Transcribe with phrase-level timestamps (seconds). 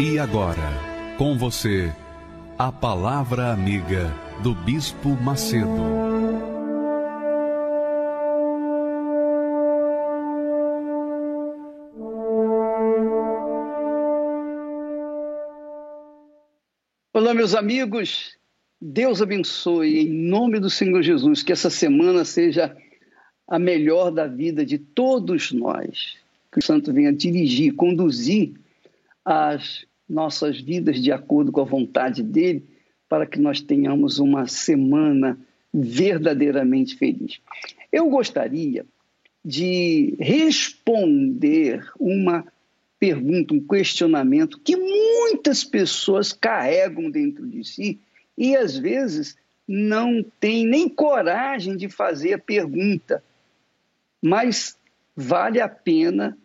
[0.00, 0.72] E agora,
[1.16, 1.92] com você,
[2.58, 4.12] a Palavra Amiga
[4.42, 5.68] do Bispo Macedo.
[17.12, 18.36] Olá, meus amigos.
[18.80, 22.76] Deus abençoe em nome do Senhor Jesus, que essa semana seja
[23.46, 26.16] a melhor da vida de todos nós.
[26.52, 28.63] Que o Santo venha dirigir, conduzir
[29.24, 32.64] as nossas vidas de acordo com a vontade dele,
[33.08, 35.38] para que nós tenhamos uma semana
[35.72, 37.40] verdadeiramente feliz.
[37.90, 38.84] Eu gostaria
[39.44, 42.46] de responder uma
[42.98, 48.00] pergunta, um questionamento que muitas pessoas carregam dentro de si
[48.36, 53.22] e às vezes não tem nem coragem de fazer a pergunta,
[54.22, 54.78] mas
[55.16, 56.36] vale a pena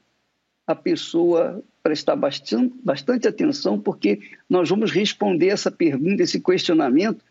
[0.68, 7.26] a pessoa prestar bastante, bastante atenção, porque nós vamos responder essa pergunta, esse questionamento,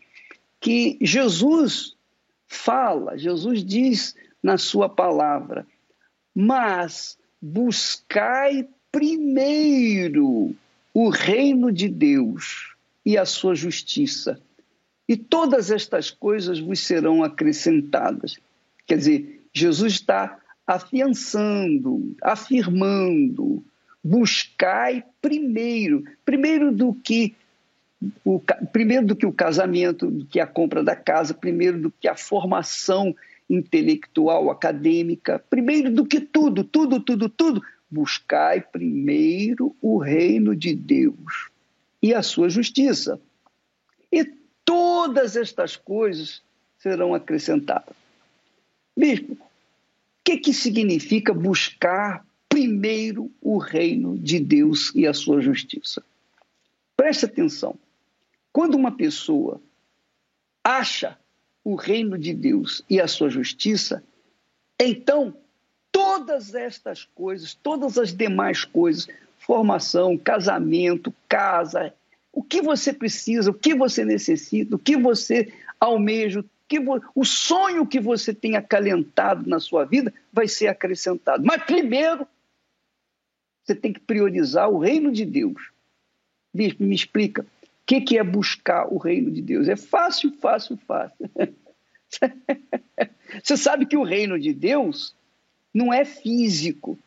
[0.59, 1.95] que Jesus
[2.45, 5.65] fala, Jesus diz na sua palavra,
[6.35, 10.53] mas buscai primeiro
[10.93, 14.41] o reino de Deus e a sua justiça,
[15.07, 18.37] e todas estas coisas vos serão acrescentadas.
[18.85, 23.63] Quer dizer, Jesus está afiançando, afirmando,
[24.03, 27.35] buscai primeiro, primeiro do que
[28.23, 28.41] o,
[28.71, 32.15] primeiro do que o casamento, do que a compra da casa, primeiro do que a
[32.15, 33.15] formação
[33.49, 41.49] intelectual, acadêmica, primeiro do que tudo, tudo, tudo, tudo, buscai primeiro o reino de Deus
[42.01, 43.19] e a sua justiça.
[44.11, 44.23] E
[44.63, 46.41] todas estas coisas
[46.77, 47.95] serão acrescentadas.
[48.95, 49.37] Bispo, o
[50.23, 52.23] que, que significa buscar
[52.59, 56.03] primeiro o reino de Deus e a sua justiça.
[56.97, 57.79] Preste atenção.
[58.51, 59.61] Quando uma pessoa
[60.61, 61.17] acha
[61.63, 64.03] o reino de Deus e a sua justiça,
[64.77, 65.33] então
[65.89, 71.93] todas estas coisas, todas as demais coisas, formação, casamento, casa,
[72.33, 76.43] o que você precisa, o que você necessita, o que você almeja,
[77.15, 81.41] o sonho que você tem acalentado na sua vida vai ser acrescentado.
[81.45, 82.27] Mas primeiro
[83.69, 85.71] você tem que priorizar o reino de Deus.
[86.51, 87.43] Bispo, me explica.
[87.43, 87.45] O
[87.85, 89.67] que, que é buscar o reino de Deus?
[89.67, 91.29] É fácil, fácil, fácil.
[93.43, 95.15] Você sabe que o reino de Deus
[95.71, 96.97] não é físico.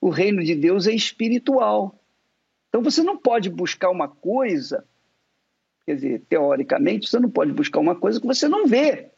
[0.00, 1.94] O reino de Deus é espiritual.
[2.68, 4.84] Então você não pode buscar uma coisa,
[5.84, 9.10] quer dizer, teoricamente, você não pode buscar uma coisa que você não vê.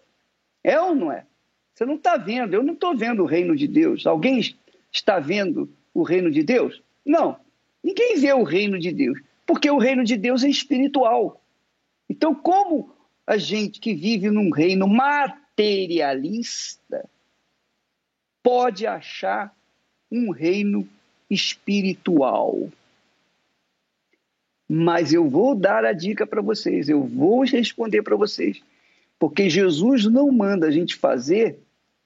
[0.64, 1.24] É ou não é?
[1.74, 2.54] Você não está vendo.
[2.54, 4.06] Eu não estou vendo o reino de Deus.
[4.06, 4.40] Alguém
[4.92, 6.82] está vendo o reino de Deus?
[7.04, 7.36] Não.
[7.82, 11.42] Ninguém vê o reino de Deus, porque o reino de Deus é espiritual.
[12.08, 12.94] Então, como
[13.26, 17.08] a gente que vive num reino materialista
[18.42, 19.54] pode achar
[20.10, 20.88] um reino
[21.28, 22.70] espiritual?
[24.68, 28.62] Mas eu vou dar a dica para vocês, eu vou responder para vocês,
[29.18, 31.58] porque Jesus não manda a gente fazer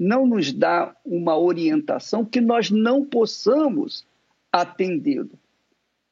[0.04, 4.04] não nos dá uma orientação que nós não possamos
[4.53, 5.31] atendê-lo.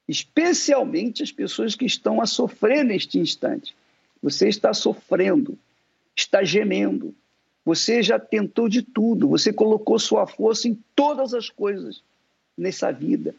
[0.07, 3.75] Especialmente as pessoas que estão a sofrer neste instante.
[4.21, 5.57] Você está sofrendo,
[6.15, 7.13] está gemendo,
[7.63, 12.01] você já tentou de tudo, você colocou sua força em todas as coisas
[12.57, 13.35] nessa vida.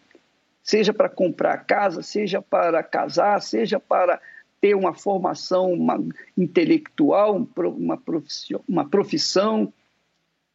[0.62, 4.20] Seja para comprar casa, seja para casar, seja para
[4.61, 6.02] ter uma formação uma
[6.38, 7.44] intelectual,
[7.76, 9.73] uma profissão, uma profissão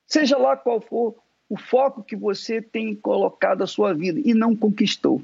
[0.10, 1.16] Seja lá qual for
[1.48, 5.22] o foco que você tem colocado a sua vida e não conquistou.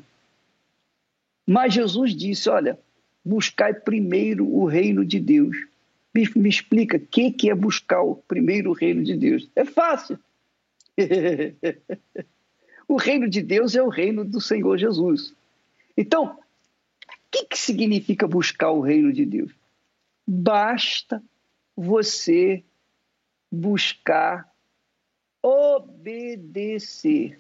[1.46, 2.80] Mas Jesus disse: olha,
[3.24, 5.58] buscai primeiro o reino de Deus.
[6.14, 9.50] Bispo, me explica o que, que é buscar o primeiro reino de Deus.
[9.56, 10.20] É fácil.
[12.88, 15.34] o reino de Deus é o reino do Senhor Jesus.
[15.98, 16.40] Então, o
[17.32, 19.52] que, que significa buscar o reino de Deus?
[20.26, 21.22] Basta
[21.76, 22.64] você
[23.52, 24.50] buscar
[25.46, 27.40] obedecer,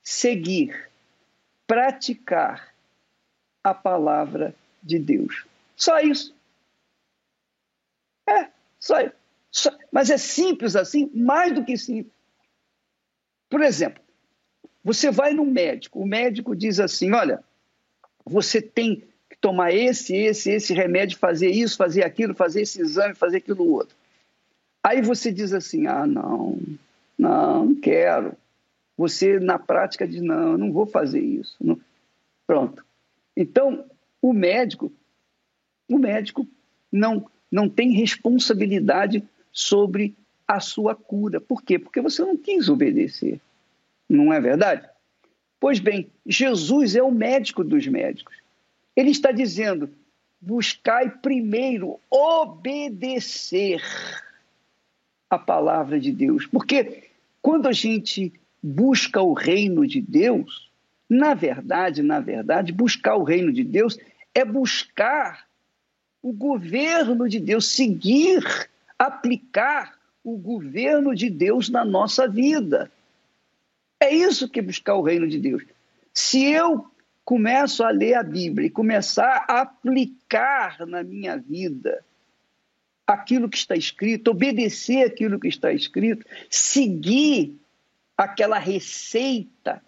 [0.00, 0.88] seguir
[1.66, 2.72] praticar
[3.62, 5.44] a palavra de Deus.
[5.76, 6.32] Só isso.
[8.28, 8.48] É,
[8.78, 9.14] só isso.
[9.90, 12.14] Mas é simples assim, mais do que simples.
[13.50, 14.00] Por exemplo,
[14.84, 17.42] você vai no médico, o médico diz assim: olha,
[18.24, 23.14] você tem que tomar esse, esse, esse remédio, fazer isso, fazer aquilo, fazer esse exame,
[23.14, 23.96] fazer aquilo outro.
[24.84, 26.60] Aí você diz assim: ah, não,
[27.18, 28.36] não, não quero.
[28.96, 31.56] Você, na prática, diz: não, não vou fazer isso.
[31.60, 31.78] Não.
[32.46, 32.84] Pronto.
[33.36, 33.84] Então,
[34.20, 34.92] o médico,
[35.88, 36.46] o médico
[36.90, 40.14] não, não tem responsabilidade sobre
[40.46, 41.40] a sua cura.
[41.40, 41.78] Por quê?
[41.78, 43.40] Porque você não quis obedecer.
[44.08, 44.88] Não é verdade?
[45.58, 48.36] Pois bem, Jesus é o médico dos médicos.
[48.94, 49.90] Ele está dizendo:
[50.40, 53.82] buscai primeiro obedecer
[55.34, 56.46] a palavra de Deus.
[56.46, 57.04] Porque
[57.40, 58.32] quando a gente
[58.62, 60.70] busca o reino de Deus,
[61.08, 63.98] na verdade, na verdade, buscar o reino de Deus
[64.34, 65.46] é buscar
[66.22, 68.42] o governo de Deus, seguir,
[68.98, 72.90] aplicar o governo de Deus na nossa vida.
[74.00, 75.62] É isso que é buscar o reino de Deus.
[76.12, 76.86] Se eu
[77.24, 82.04] começo a ler a Bíblia e começar a aplicar na minha vida
[83.06, 87.58] aquilo que está escrito, obedecer aquilo que está escrito, seguir
[88.16, 89.82] aquela receita,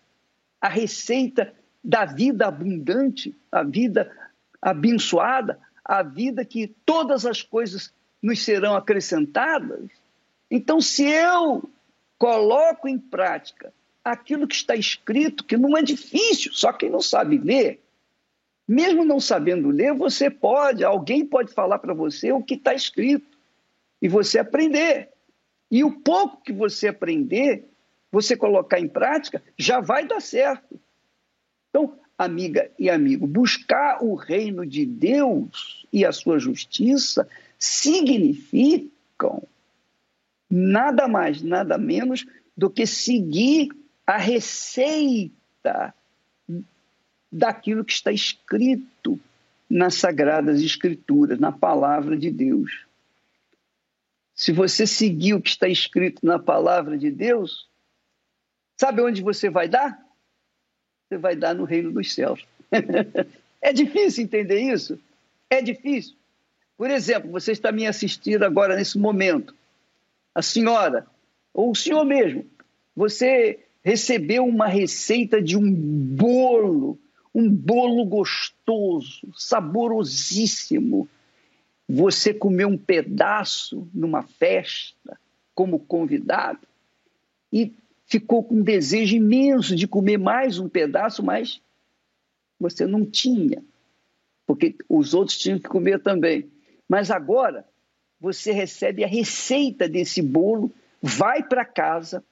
[0.60, 4.10] a receita da vida abundante, a vida
[4.60, 9.88] abençoada, a vida que todas as coisas nos serão acrescentadas.
[10.50, 11.68] Então, se eu
[12.18, 13.72] coloco em prática
[14.04, 17.80] aquilo que está escrito, que não é difícil, só quem não sabe ler,
[18.66, 23.38] mesmo não sabendo ler, você pode, alguém pode falar para você o que está escrito
[24.02, 25.10] e você aprender.
[25.70, 27.68] E o pouco que você aprender,
[28.10, 30.80] você colocar em prática, já vai dar certo.
[31.70, 37.28] Então, amiga e amigo, buscar o reino de Deus e a sua justiça
[37.58, 39.42] significam
[40.50, 42.26] nada mais, nada menos
[42.56, 43.68] do que seguir
[44.06, 45.94] a receita
[47.36, 49.20] daquilo que está escrito
[49.68, 52.86] nas Sagradas Escrituras, na palavra de Deus.
[54.34, 57.68] Se você seguir o que está escrito na palavra de Deus,
[58.76, 59.98] sabe onde você vai dar?
[61.08, 62.46] Você vai dar no reino dos céus.
[63.60, 64.98] é difícil entender isso?
[65.48, 66.16] É difícil.
[66.76, 69.54] Por exemplo, você está me assistindo agora nesse momento.
[70.34, 71.06] A senhora,
[71.52, 72.44] ou o senhor mesmo,
[72.94, 76.98] você recebeu uma receita de um bolo,
[77.36, 81.06] um bolo gostoso, saborosíssimo.
[81.86, 85.20] Você comeu um pedaço numa festa
[85.54, 86.66] como convidado
[87.52, 87.74] e
[88.06, 91.60] ficou com um desejo imenso de comer mais um pedaço, mas
[92.58, 93.62] você não tinha,
[94.46, 96.50] porque os outros tinham que comer também.
[96.88, 97.68] Mas agora
[98.18, 100.72] você recebe a receita desse bolo,
[101.02, 102.24] vai para casa,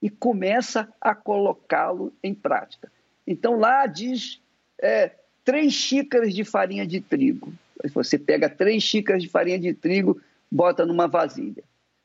[0.00, 2.92] e começa a colocá-lo em prática.
[3.26, 4.40] Então lá diz
[4.80, 5.12] é,
[5.44, 7.52] três xícaras de farinha de trigo.
[7.92, 10.20] Você pega três xícaras de farinha de trigo,
[10.50, 11.62] bota numa vasilha.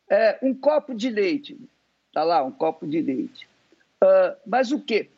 [0.10, 1.58] É, um copo de leite.
[2.08, 3.48] Está lá, um copo de leite.
[4.04, 5.10] Uh, mas o quê?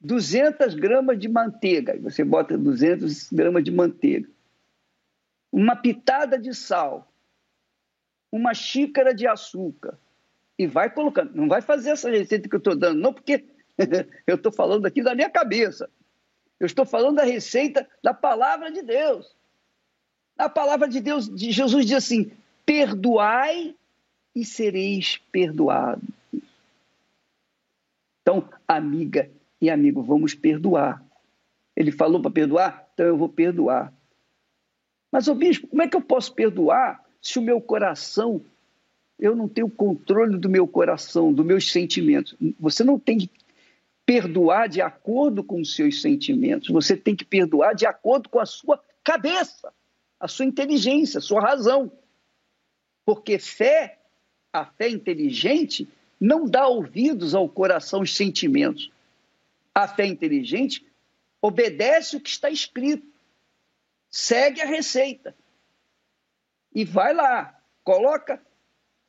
[0.00, 1.96] 200 gramas de manteiga.
[2.00, 4.28] Você bota 200 gramas de manteiga.
[5.52, 7.12] Uma pitada de sal.
[8.32, 9.96] Uma xícara de açúcar
[10.58, 11.34] e vai colocando.
[11.34, 13.44] Não vai fazer essa receita que eu estou dando, não, porque
[14.26, 15.88] eu estou falando aqui da minha cabeça.
[16.58, 19.34] Eu estou falando da receita da palavra de Deus.
[20.38, 22.32] A palavra de Deus, de Jesus diz assim:
[22.64, 23.74] perdoai
[24.34, 26.08] e sereis perdoados.
[28.22, 31.04] Então, amiga e amigo, vamos perdoar.
[31.74, 33.92] Ele falou para perdoar, então eu vou perdoar.
[35.10, 38.44] Mas, ô bispo, como é que eu posso perdoar se o meu coração
[39.22, 42.34] eu não tenho controle do meu coração, dos meus sentimentos.
[42.58, 43.30] Você não tem
[44.12, 48.44] perdoar de acordo com os seus sentimentos, você tem que perdoar de acordo com a
[48.44, 49.72] sua cabeça,
[50.20, 51.90] a sua inteligência, a sua razão.
[53.06, 54.00] Porque fé,
[54.52, 55.88] a fé inteligente,
[56.20, 58.92] não dá ouvidos ao coração os sentimentos.
[59.74, 60.84] A fé inteligente
[61.40, 63.06] obedece o que está escrito,
[64.10, 65.34] segue a receita
[66.74, 68.42] e vai lá, coloca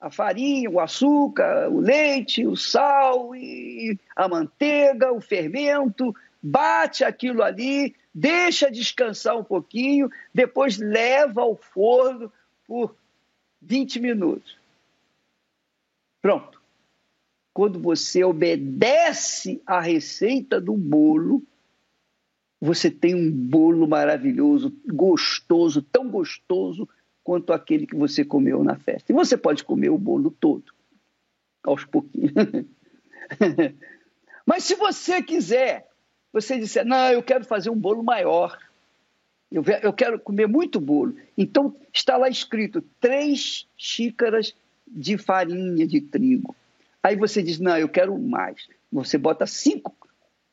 [0.04, 7.42] a farinha, o açúcar, o leite, o sal e a manteiga, o fermento, bate aquilo
[7.42, 12.30] ali, deixa descansar um pouquinho, depois leva ao forno
[12.68, 12.94] por
[13.62, 14.58] 20 minutos.
[16.22, 16.62] Pronto.
[17.54, 21.42] Quando você obedece à receita do bolo,
[22.60, 26.90] você tem um bolo maravilhoso, gostoso, tão gostoso
[27.24, 29.12] quanto aquele que você comeu na festa.
[29.12, 30.74] E você pode comer o bolo todo,
[31.64, 32.34] aos pouquinhos.
[34.46, 35.88] Mas se você quiser,
[36.32, 38.58] você disser, não, eu quero fazer um bolo maior,
[39.52, 41.16] eu, quero comer muito bolo.
[41.38, 44.56] Então está lá escrito três xícaras
[44.88, 46.56] de farinha de trigo.
[47.04, 48.68] Aí você diz, não, eu quero mais.
[48.92, 49.96] Você bota cinco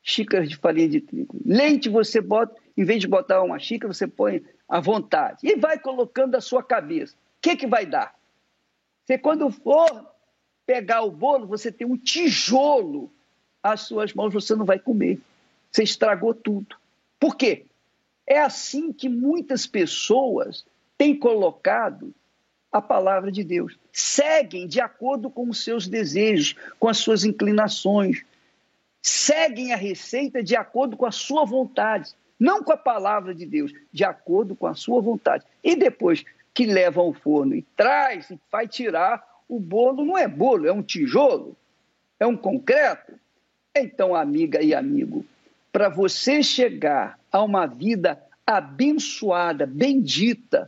[0.03, 1.35] xícaras de farinha de trigo.
[1.43, 5.39] Leite você bota, em vez de botar uma xícara, você põe à vontade.
[5.43, 7.13] E vai colocando a sua cabeça.
[7.13, 8.15] O que, que vai dar?
[9.03, 10.09] Você, quando for
[10.65, 13.11] pegar o bolo, você tem um tijolo
[13.61, 15.19] às suas mãos, você não vai comer.
[15.69, 16.77] Você estragou tudo.
[17.19, 17.65] Por quê?
[18.25, 20.65] É assim que muitas pessoas
[20.97, 22.13] têm colocado
[22.71, 23.77] a palavra de Deus.
[23.91, 28.23] Seguem de acordo com os seus desejos, com as suas inclinações.
[29.01, 33.71] Seguem a receita de acordo com a sua vontade, não com a palavra de Deus,
[33.93, 35.45] de acordo com a sua vontade.
[35.63, 36.23] E depois
[36.55, 40.73] que levam ao forno e traz e vai tirar o bolo, não é bolo, é
[40.73, 41.55] um tijolo,
[42.19, 43.13] é um concreto.
[43.77, 45.23] Então, amiga e amigo,
[45.71, 50.67] para você chegar a uma vida abençoada, bendita,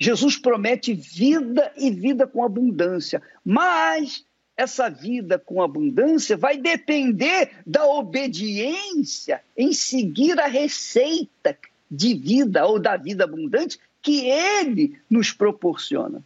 [0.00, 4.24] Jesus promete vida e vida com abundância, mas
[4.58, 11.56] essa vida com abundância vai depender da obediência em seguir a receita
[11.88, 16.20] de vida ou da vida abundante que ele nos proporciona.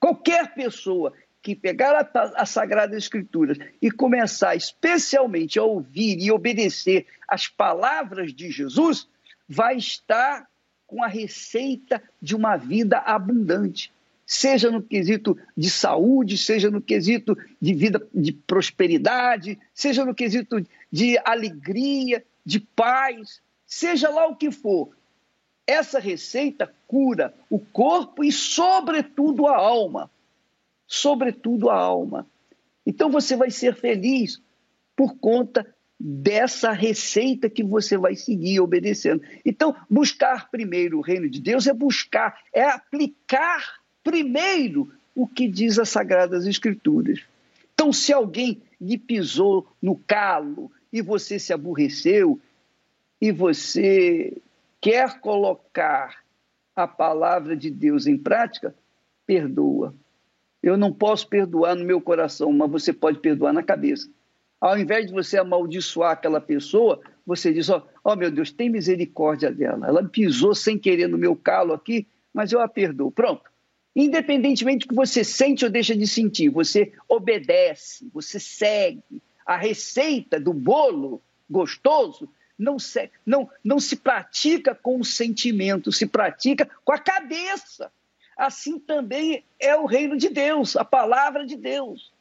[0.00, 7.48] Qualquer pessoa que pegar as Sagradas Escrituras e começar especialmente a ouvir e obedecer as
[7.48, 9.06] palavras de Jesus,
[9.46, 10.48] vai estar
[10.86, 13.92] com a receita de uma vida abundante,
[14.28, 20.64] seja no quesito de saúde, seja no quesito de vida de prosperidade, seja no quesito
[20.92, 24.90] de alegria, de paz, seja lá o que for.
[25.66, 30.10] Essa receita cura o corpo e, sobretudo, a alma
[30.88, 32.26] sobretudo a alma.
[32.84, 34.40] Então você vai ser feliz
[34.96, 35.66] por conta
[36.00, 39.22] dessa receita que você vai seguir obedecendo.
[39.44, 43.77] Então, buscar primeiro o reino de Deus é buscar, é aplicar
[44.08, 47.20] primeiro o que diz as Sagradas Escrituras.
[47.74, 52.40] Então, se alguém lhe pisou no calo e você se aborreceu
[53.20, 54.34] e você
[54.80, 56.24] quer colocar
[56.74, 58.74] a palavra de Deus em prática,
[59.26, 59.94] perdoa.
[60.62, 64.08] Eu não posso perdoar no meu coração, mas você pode perdoar na cabeça.
[64.58, 68.70] Ao invés de você amaldiçoar aquela pessoa, você diz: Ó, oh, oh, meu Deus, tem
[68.70, 69.86] misericórdia dela.
[69.86, 73.12] Ela pisou sem querer no meu calo aqui, mas eu a perdoo.
[73.12, 73.42] Pronto.
[73.94, 79.22] Independentemente do que você sente ou deixa de sentir, você obedece, você segue.
[79.44, 82.28] A receita do bolo gostoso
[82.58, 87.90] não se, não, não se pratica com o sentimento, se pratica com a cabeça
[88.38, 92.12] assim também é o reino de Deus, a palavra de Deus.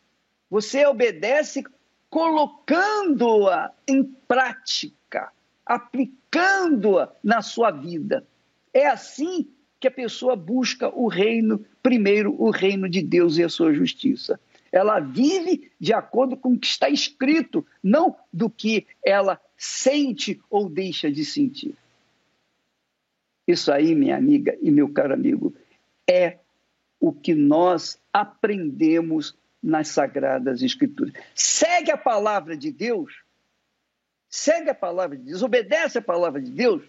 [0.50, 1.64] Você obedece
[2.10, 5.32] colocando-a em prática,
[5.64, 8.26] aplicando-a na sua vida.
[8.74, 9.48] É assim
[9.79, 14.39] que a pessoa busca o reino, primeiro o reino de Deus e a sua justiça.
[14.72, 20.69] Ela vive de acordo com o que está escrito, não do que ela sente ou
[20.69, 21.75] deixa de sentir.
[23.48, 25.55] Isso aí, minha amiga e meu caro amigo,
[26.10, 26.39] é
[27.00, 31.13] o que nós aprendemos nas Sagradas Escrituras.
[31.34, 33.24] Segue a palavra de Deus,
[34.29, 36.84] segue a palavra de Deus, obedece a palavra de Deus,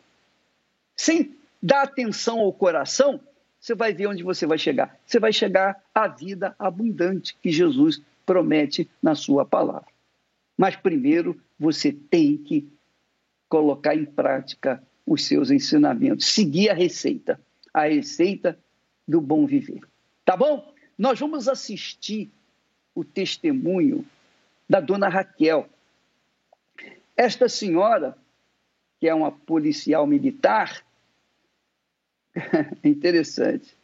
[0.97, 3.21] sem dar atenção ao coração,
[3.61, 4.99] você vai ver onde você vai chegar.
[5.05, 9.89] Você vai chegar à vida abundante que Jesus promete na sua palavra.
[10.57, 12.69] Mas primeiro você tem que
[13.49, 17.41] colocar em prática os seus ensinamentos, seguir a receita.
[17.73, 18.59] A receita
[19.07, 19.81] do bom viver.
[20.25, 20.73] Tá bom?
[20.97, 22.31] Nós vamos assistir
[22.95, 24.05] o testemunho
[24.69, 25.69] da dona Raquel.
[27.17, 28.17] Esta senhora,
[29.01, 30.85] que é uma policial militar,
[32.83, 33.77] é interessante.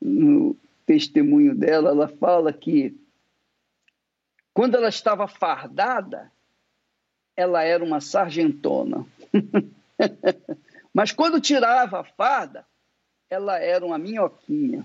[0.00, 2.96] No testemunho dela, ela fala que
[4.54, 6.32] quando ela estava fardada,
[7.36, 9.06] ela era uma sargentona.
[10.92, 12.66] Mas quando tirava a farda,
[13.30, 14.84] ela era uma minhoquinha,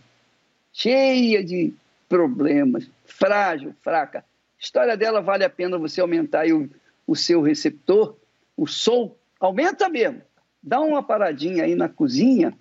[0.72, 1.74] cheia de
[2.08, 4.20] problemas, frágil, fraca.
[4.20, 6.70] A história dela vale a pena você aumentar o,
[7.08, 8.16] o seu receptor,
[8.56, 10.22] o som, aumenta mesmo.
[10.62, 12.56] Dá uma paradinha aí na cozinha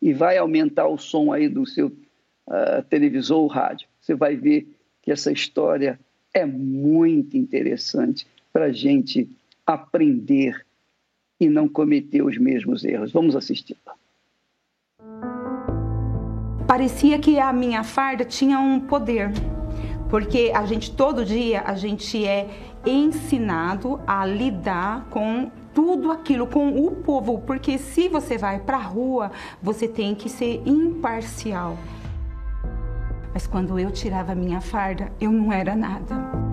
[0.00, 3.88] e vai aumentar o som aí do seu uh, televisor ou rádio.
[4.00, 4.68] Você vai ver
[5.02, 5.98] que essa história
[6.34, 9.28] é muito interessante para a gente
[9.66, 10.64] aprender
[11.40, 13.12] e não cometer os mesmos erros.
[13.12, 13.94] Vamos assisti-la.
[16.66, 19.30] Parecia que a minha farda tinha um poder,
[20.10, 22.48] porque a gente todo dia a gente é
[22.84, 28.82] ensinado a lidar com tudo aquilo com o povo, porque se você vai para a
[28.82, 29.30] rua,
[29.62, 31.76] você tem que ser imparcial.
[33.34, 36.45] Mas quando eu tirava minha farda, eu não era nada.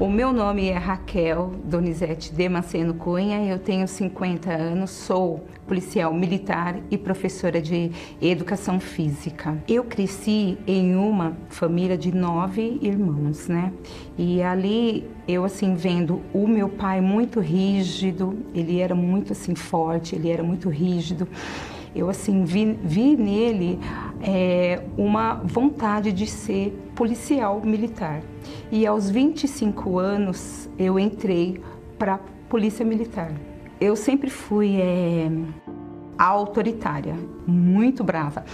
[0.00, 6.80] O meu nome é Raquel Donizete Demaceno Cunha, eu tenho 50 anos, sou policial militar
[6.90, 9.56] e professora de educação física.
[9.68, 13.72] Eu cresci em uma família de nove irmãos, né?
[14.18, 20.16] E ali eu assim vendo o meu pai muito rígido, ele era muito assim forte,
[20.16, 21.28] ele era muito rígido
[21.94, 23.78] eu assim vi, vi nele
[24.20, 28.20] é, uma vontade de ser policial militar.
[28.70, 31.60] E aos 25 anos eu entrei
[31.98, 32.18] para a
[32.48, 33.32] polícia militar.
[33.80, 35.30] Eu sempre fui é,
[36.18, 37.16] autoritária,
[37.46, 38.44] muito brava.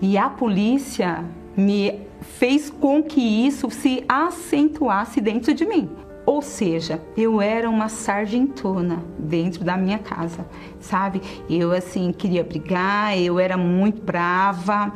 [0.00, 1.24] E a polícia
[1.56, 5.88] me fez com que isso se acentuasse dentro de mim.
[6.26, 10.46] Ou seja, eu era uma sargentona dentro da minha casa,
[10.78, 11.20] sabe?
[11.48, 14.92] Eu assim queria brigar, eu era muito brava.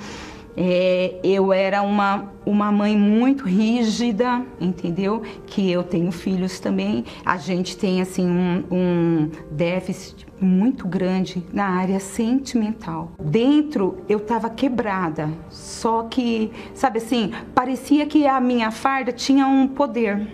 [0.57, 5.23] É, eu era uma, uma mãe muito rígida, entendeu?
[5.47, 7.05] Que eu tenho filhos também.
[7.25, 13.13] A gente tem assim um, um déficit muito grande na área sentimental.
[13.19, 19.67] Dentro eu estava quebrada, só que, sabe assim, parecia que a minha farda tinha um
[19.67, 20.27] poder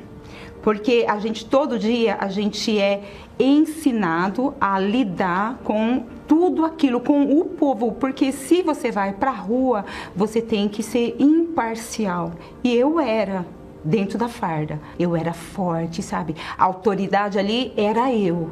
[0.62, 3.02] porque a gente todo dia a gente é
[3.42, 9.34] ensinado a lidar com tudo aquilo com o povo, porque se você vai para a
[9.34, 12.32] rua, você tem que ser imparcial.
[12.62, 13.46] E eu era
[13.84, 14.80] dentro da farda.
[14.98, 16.36] Eu era forte, sabe?
[16.56, 18.50] A autoridade ali era eu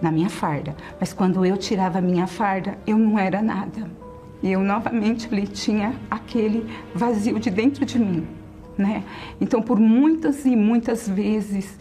[0.00, 0.74] na minha farda.
[0.98, 3.88] Mas quando eu tirava a minha farda, eu não era nada.
[4.42, 8.26] E eu novamente ali tinha aquele vazio de dentro de mim
[8.76, 9.04] né?
[9.40, 11.76] Então, por muitas e muitas vezes,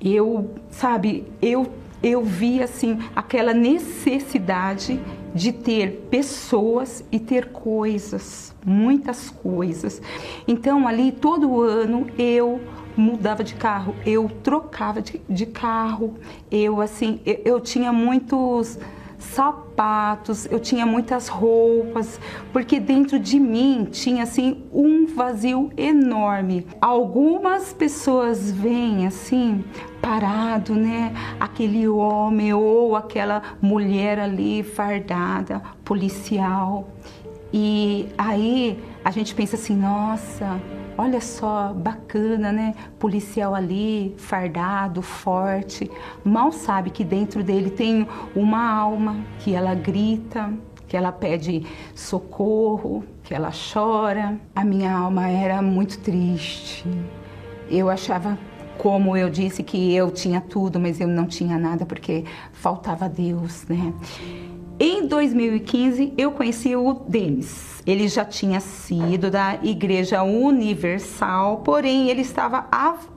[0.00, 1.70] eu, sabe, eu
[2.04, 5.00] eu vi assim aquela necessidade
[5.34, 10.02] de ter pessoas e ter coisas, muitas coisas.
[10.46, 12.60] Então ali todo ano eu
[12.94, 16.14] mudava de carro, eu trocava de, de carro,
[16.50, 18.78] eu assim, eu, eu tinha muitos
[19.18, 22.20] sapatos, eu tinha muitas roupas,
[22.52, 26.66] porque dentro de mim tinha assim um vazio enorme.
[26.80, 29.64] Algumas pessoas veem assim
[30.04, 31.14] parado, né?
[31.40, 36.88] Aquele homem ou aquela mulher ali fardada, policial.
[37.50, 40.60] E aí a gente pensa assim, nossa,
[40.96, 42.72] Olha só, bacana, né?
[43.00, 45.90] Policial ali, fardado, forte.
[46.24, 50.54] Mal sabe que dentro dele tem uma alma, que ela grita,
[50.86, 54.38] que ela pede socorro, que ela chora.
[54.54, 56.84] A minha alma era muito triste.
[57.68, 58.38] Eu achava,
[58.78, 63.64] como eu disse, que eu tinha tudo, mas eu não tinha nada porque faltava Deus,
[63.68, 63.92] né?
[64.78, 67.82] Em 2015, eu conheci o Denis.
[67.86, 72.66] Ele já tinha sido da Igreja Universal, porém ele estava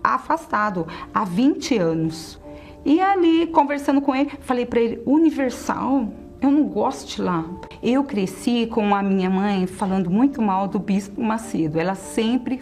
[0.04, 2.39] afastado há 20 anos.
[2.86, 6.10] E ali, conversando com ele, falei para ele: Universal?
[6.39, 7.43] Eu não gosto de lá.
[7.82, 11.80] Eu cresci com a minha mãe falando muito mal do Bispo Macedo.
[11.80, 12.62] Ela sempre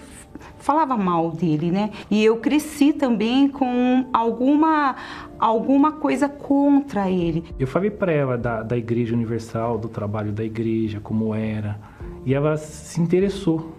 [0.65, 1.91] falava mal dele, né?
[2.10, 4.95] E eu cresci também com alguma
[5.38, 7.43] alguma coisa contra ele.
[7.60, 11.80] Eu falei para ela da, da Igreja Universal, do trabalho da igreja, como era,
[12.25, 13.75] e ela se interessou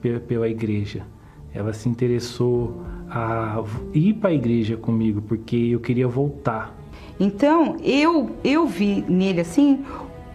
[0.00, 1.02] pela, pela igreja.
[1.52, 6.74] Ela se interessou a ir para a igreja comigo porque eu queria voltar.
[7.18, 9.84] Então eu eu vi nele assim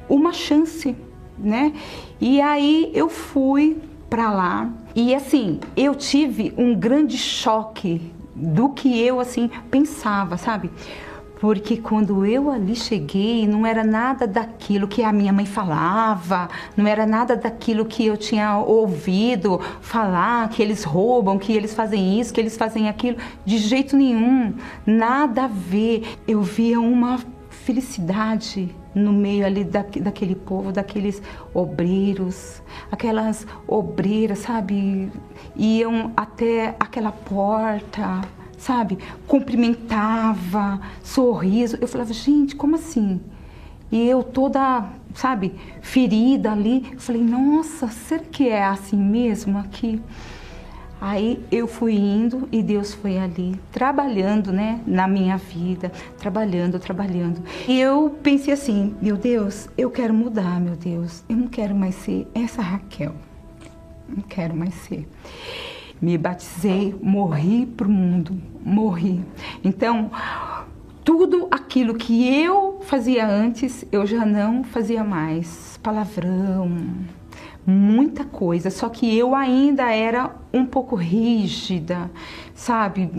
[0.08, 0.96] uma chance,
[1.36, 1.74] né?
[2.22, 8.98] E aí eu fui para lá e assim, eu tive um grande choque do que
[8.98, 10.72] eu assim pensava, sabe?
[11.40, 16.88] Porque quando eu ali cheguei, não era nada daquilo que a minha mãe falava, não
[16.88, 22.34] era nada daquilo que eu tinha ouvido falar, que eles roubam, que eles fazem isso,
[22.34, 24.54] que eles fazem aquilo, de jeito nenhum,
[24.86, 26.18] nada a ver.
[26.26, 31.22] Eu via uma felicidade no meio ali da, daquele povo, daqueles
[31.54, 35.12] obreiros, aquelas obreiras, sabe?
[35.56, 38.22] Iam até aquela porta,
[38.58, 38.98] sabe?
[39.28, 41.78] Cumprimentava, sorriso.
[41.82, 43.20] Eu falava, gente, como assim?
[43.92, 50.02] E eu toda, sabe, ferida ali, falei, nossa, será que é assim mesmo aqui?
[51.08, 57.44] Aí eu fui indo e Deus foi ali trabalhando, né, na minha vida, trabalhando, trabalhando.
[57.68, 61.24] E eu pensei assim, meu Deus, eu quero mudar, meu Deus.
[61.30, 63.13] Eu não quero mais ser essa Raquel.
[64.10, 65.08] Não quero mais ser.
[66.02, 69.24] Me batizei, morri pro mundo, morri.
[69.63, 70.10] Então,
[71.04, 75.80] tudo aquilo que eu fazia antes, eu já não fazia mais.
[75.84, 76.68] Palavrão,
[77.65, 82.10] muita coisa, só que eu ainda era um pouco rígida,
[82.54, 83.10] sabe?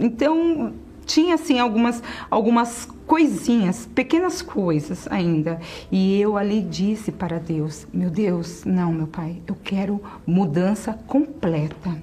[0.00, 0.72] Então
[1.04, 5.60] tinha assim algumas algumas coisinhas, pequenas coisas ainda.
[5.90, 11.96] E eu ali disse para Deus: "Meu Deus, não, meu pai, eu quero mudança completa".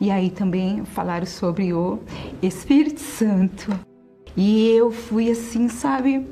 [0.00, 1.98] E aí também falaram sobre o
[2.42, 3.70] Espírito Santo.
[4.36, 6.26] E eu fui assim, sabe,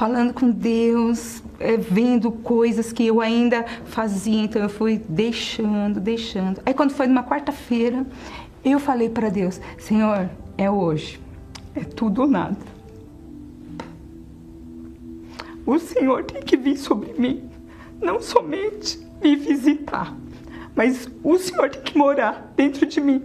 [0.00, 6.62] falando com Deus, é, vendo coisas que eu ainda fazia, então eu fui deixando, deixando.
[6.64, 8.06] Aí quando foi numa quarta-feira,
[8.64, 11.20] eu falei para Deus: Senhor, é hoje,
[11.74, 12.56] é tudo ou nada.
[15.66, 17.50] O Senhor tem que vir sobre mim,
[18.00, 20.16] não somente me visitar,
[20.74, 23.22] mas o Senhor tem que morar dentro de mim,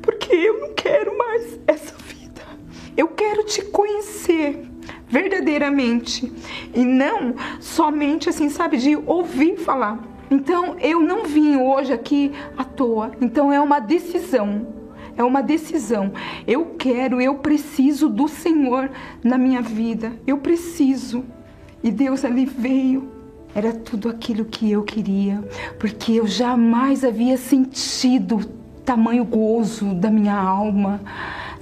[0.00, 2.40] porque eu não quero mais essa vida.
[2.96, 4.73] Eu quero te conhecer
[5.14, 6.32] verdadeiramente
[6.74, 10.02] e não somente assim, sabe, de ouvir falar.
[10.28, 13.12] Então, eu não vim hoje aqui à toa.
[13.20, 14.66] Então, é uma decisão.
[15.16, 16.12] É uma decisão.
[16.44, 18.90] Eu quero, eu preciso do Senhor
[19.22, 20.12] na minha vida.
[20.26, 21.24] Eu preciso.
[21.80, 23.08] E Deus ali veio.
[23.54, 25.40] Era tudo aquilo que eu queria,
[25.78, 28.40] porque eu jamais havia sentido
[28.84, 31.00] tamanho gozo da minha alma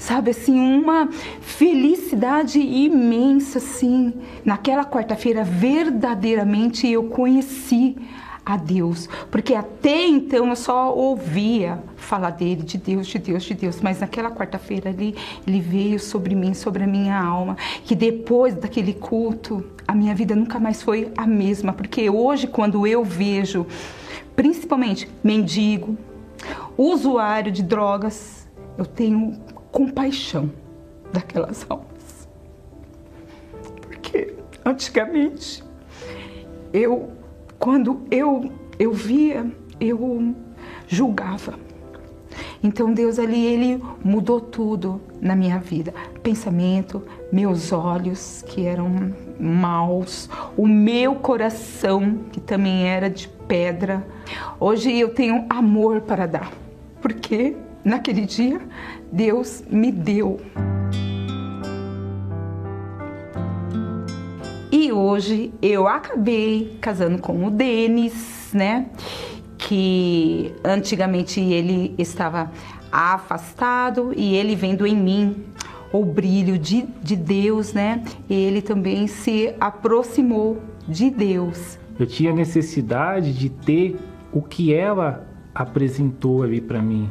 [0.02, 1.08] sabe assim, uma
[1.40, 4.12] felicidade imensa assim.
[4.44, 7.96] Naquela quarta-feira, verdadeiramente eu conheci
[8.44, 13.54] a Deus, porque até então eu só ouvia falar dele, de Deus, de Deus, de
[13.54, 15.14] Deus, mas naquela quarta-feira ali
[15.46, 20.34] ele veio sobre mim, sobre a minha alma, que depois daquele culto a minha vida
[20.34, 23.64] nunca mais foi a mesma, porque hoje quando eu vejo,
[24.34, 25.96] principalmente mendigo,
[26.76, 29.38] usuário de drogas, eu tenho
[29.72, 30.52] compaixão
[31.12, 32.28] daquelas almas.
[33.80, 35.64] Porque antigamente
[36.72, 37.10] eu
[37.58, 39.46] quando eu eu via,
[39.80, 40.34] eu
[40.86, 41.54] julgava.
[42.62, 50.30] Então Deus ali ele mudou tudo na minha vida, pensamento, meus olhos que eram maus,
[50.56, 54.06] o meu coração que também era de pedra.
[54.60, 56.52] Hoje eu tenho amor para dar,
[57.00, 58.60] porque naquele dia
[59.10, 60.40] Deus me deu.
[64.70, 68.86] E hoje eu acabei casando com o Denis, né?
[69.58, 72.50] Que antigamente ele estava
[72.90, 75.44] afastado e ele vendo em mim
[75.92, 78.02] o brilho de, de Deus, né?
[78.28, 81.78] Ele também se aproximou de Deus.
[81.98, 83.96] Eu tinha necessidade de ter
[84.32, 87.10] o que ela apresentou ali para mim.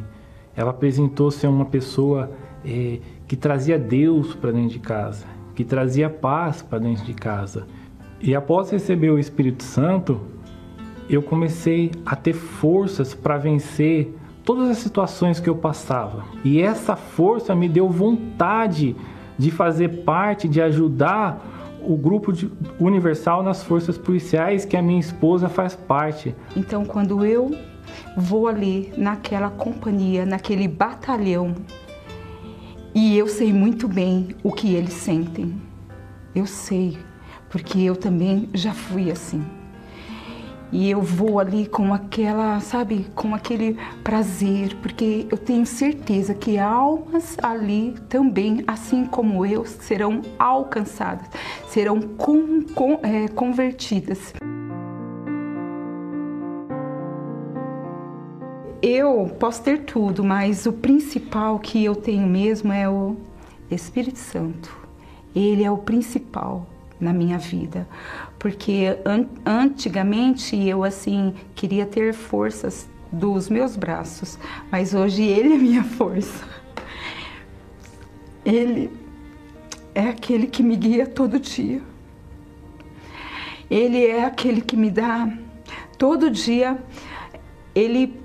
[0.56, 2.30] Ela apresentou ser uma pessoa
[2.64, 7.66] é, que trazia Deus para dentro de casa, que trazia paz para dentro de casa.
[8.20, 10.20] E após receber o Espírito Santo,
[11.08, 16.24] eu comecei a ter forças para vencer todas as situações que eu passava.
[16.44, 18.96] E essa força me deu vontade
[19.38, 25.00] de fazer parte, de ajudar o grupo de, universal nas forças policiais que a minha
[25.00, 26.34] esposa faz parte.
[26.56, 27.50] Então, quando eu
[28.16, 31.54] vou ali naquela companhia, naquele batalhão,
[32.94, 35.54] e eu sei muito bem o que eles sentem.
[36.34, 36.98] Eu sei,
[37.48, 39.42] porque eu também já fui assim.
[40.70, 46.58] E eu vou ali com aquela, sabe, com aquele prazer, porque eu tenho certeza que
[46.58, 51.26] almas ali também, assim como eu, serão alcançadas,
[51.68, 54.34] serão com, com, é, convertidas.
[58.82, 63.16] Eu posso ter tudo, mas o principal que eu tenho mesmo é o
[63.70, 64.76] Espírito Santo.
[65.34, 66.66] Ele é o principal
[67.00, 67.88] na minha vida,
[68.38, 74.38] porque an antigamente eu assim queria ter forças dos meus braços,
[74.70, 76.44] mas hoje ele é minha força.
[78.44, 78.90] Ele
[79.94, 81.80] é aquele que me guia todo dia.
[83.70, 85.32] Ele é aquele que me dá
[85.96, 86.76] todo dia.
[87.74, 88.21] Ele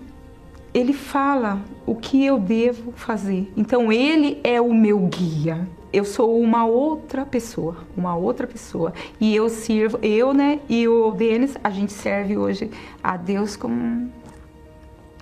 [0.78, 3.52] ele fala o que eu devo fazer.
[3.58, 5.68] Então ele é o meu guia.
[5.92, 8.94] Eu sou uma outra pessoa, uma outra pessoa.
[9.20, 12.70] E eu sirvo, eu, né, e o Denis, a gente serve hoje
[13.04, 14.12] a Deus como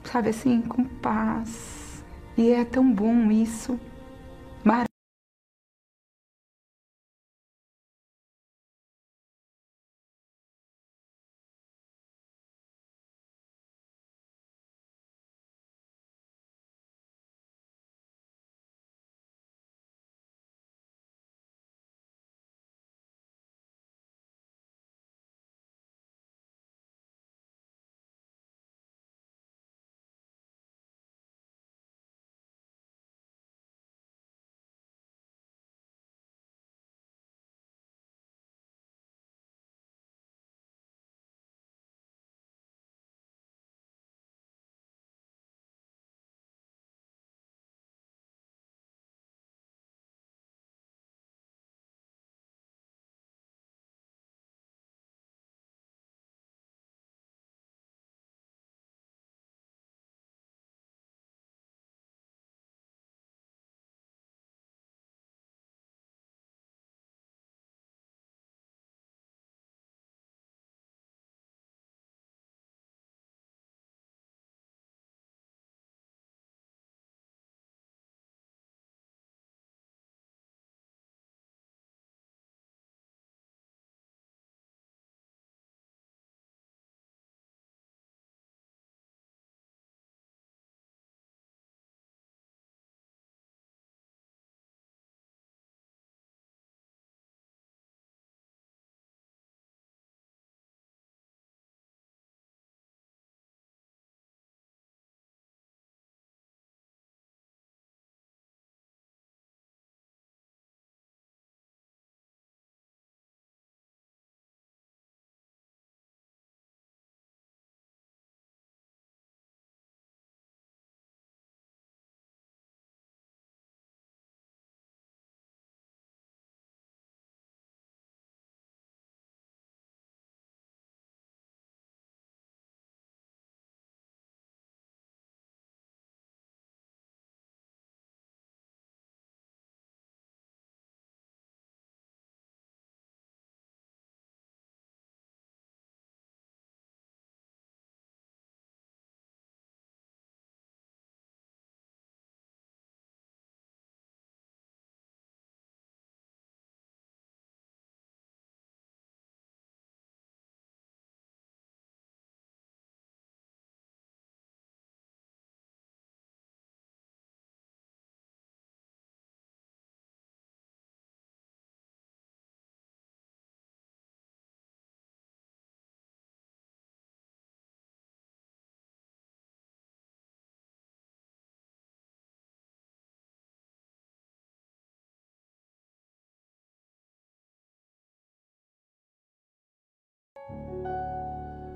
[0.03, 2.03] sabe assim, com paz.
[2.37, 3.79] E é tão bom isso.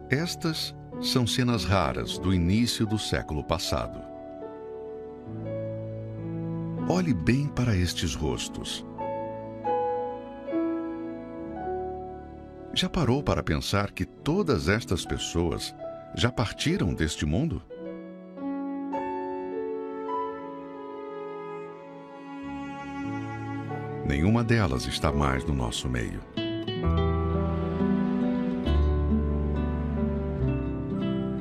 [0.09, 4.01] Estas são cenas raras do início do século passado.
[6.89, 8.83] Olhe bem para estes rostos.
[12.73, 15.75] Já parou para pensar que todas estas pessoas
[16.15, 17.61] já partiram deste mundo?
[24.07, 26.38] Nenhuma delas está mais no nosso meio.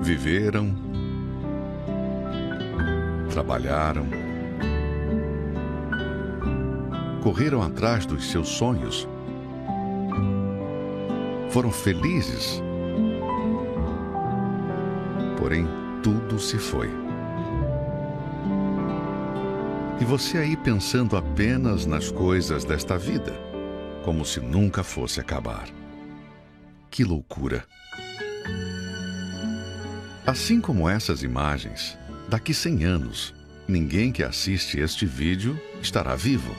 [0.08, 0.74] Viveram,
[3.30, 4.06] trabalharam,
[7.22, 9.06] correram atrás dos seus sonhos,
[11.50, 12.62] foram felizes,
[15.36, 15.68] porém
[16.02, 16.88] tudo se foi.
[20.00, 23.34] E você aí pensando apenas nas coisas desta vida,
[24.06, 25.68] como se nunca fosse acabar.
[26.90, 27.62] Que loucura!
[30.28, 31.96] Assim como essas imagens,
[32.28, 33.34] daqui 100 anos,
[33.66, 36.54] ninguém que assiste este vídeo estará vivo.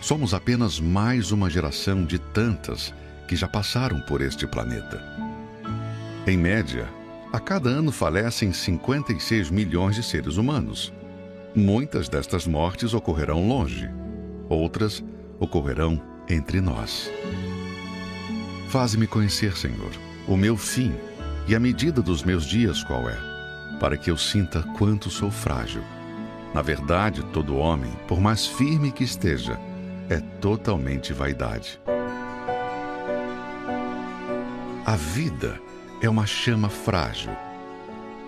[0.00, 2.94] Somos apenas mais uma geração de tantas
[3.26, 5.02] que já passaram por este planeta.
[6.24, 6.88] Em média,
[7.32, 10.92] a cada ano falecem 56 milhões de seres humanos.
[11.56, 13.90] Muitas destas mortes ocorrerão longe,
[14.48, 15.02] outras
[15.40, 17.10] ocorrerão entre nós.
[18.68, 19.90] Faze-me conhecer, Senhor,
[20.28, 20.94] o meu fim
[21.48, 23.16] e a medida dos meus dias qual é,
[23.80, 25.82] para que eu sinta quanto sou frágil.
[26.52, 29.58] Na verdade, todo homem, por mais firme que esteja,
[30.10, 31.80] é totalmente vaidade.
[34.84, 35.58] A vida
[36.02, 37.32] é uma chama frágil.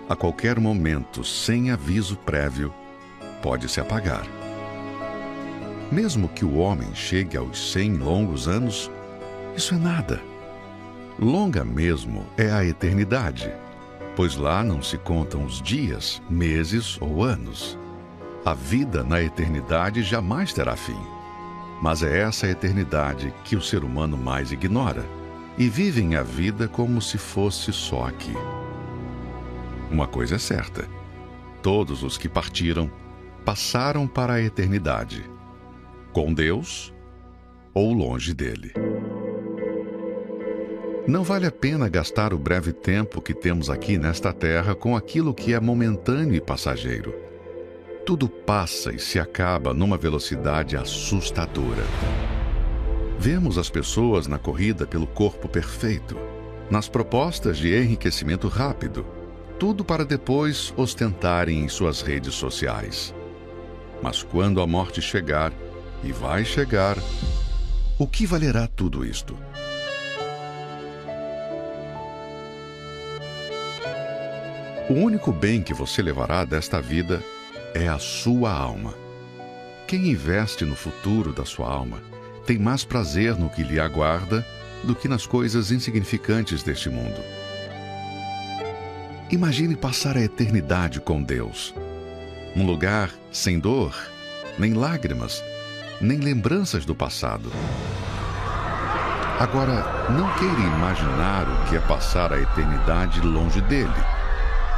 [0.09, 2.73] a qualquer momento, sem aviso prévio,
[3.41, 4.25] pode se apagar.
[5.89, 8.91] Mesmo que o homem chegue aos cem longos anos,
[9.55, 10.30] isso é nada.
[11.21, 13.53] Longa mesmo é a eternidade,
[14.15, 17.77] pois lá não se contam os dias, meses ou anos.
[18.43, 20.97] A vida na eternidade jamais terá fim.
[21.79, 25.05] Mas é essa eternidade que o ser humano mais ignora
[25.59, 28.33] e vivem a vida como se fosse só aqui.
[29.91, 30.89] Uma coisa é certa:
[31.61, 32.89] todos os que partiram
[33.45, 35.23] passaram para a eternidade,
[36.11, 36.91] com Deus
[37.75, 38.73] ou longe dele.
[41.11, 45.33] Não vale a pena gastar o breve tempo que temos aqui nesta terra com aquilo
[45.33, 47.13] que é momentâneo e passageiro.
[48.05, 51.83] Tudo passa e se acaba numa velocidade assustadora.
[53.19, 56.15] Vemos as pessoas na corrida pelo corpo perfeito,
[56.69, 59.05] nas propostas de enriquecimento rápido,
[59.59, 63.13] tudo para depois ostentarem em suas redes sociais.
[64.01, 65.51] Mas quando a morte chegar,
[66.05, 66.95] e vai chegar,
[67.99, 69.50] o que valerá tudo isto?
[74.89, 77.23] O único bem que você levará desta vida
[77.73, 78.93] é a sua alma.
[79.87, 82.01] Quem investe no futuro da sua alma
[82.45, 84.45] tem mais prazer no que lhe aguarda
[84.83, 87.21] do que nas coisas insignificantes deste mundo.
[89.29, 91.73] Imagine passar a eternidade com Deus.
[92.55, 93.95] Um lugar sem dor,
[94.59, 95.41] nem lágrimas,
[96.01, 97.49] nem lembranças do passado.
[99.39, 103.89] Agora, não queira imaginar o que é passar a eternidade longe dele,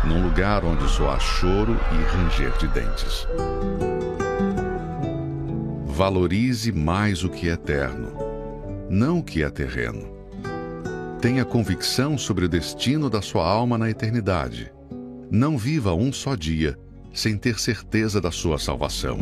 [0.05, 3.27] num lugar onde só há choro e ranger de dentes.
[5.85, 8.11] Valorize mais o que é eterno,
[8.89, 10.11] não o que é terreno.
[11.21, 14.73] Tenha convicção sobre o destino da sua alma na eternidade.
[15.31, 16.77] Não viva um só dia
[17.13, 19.17] sem ter certeza da sua salvação.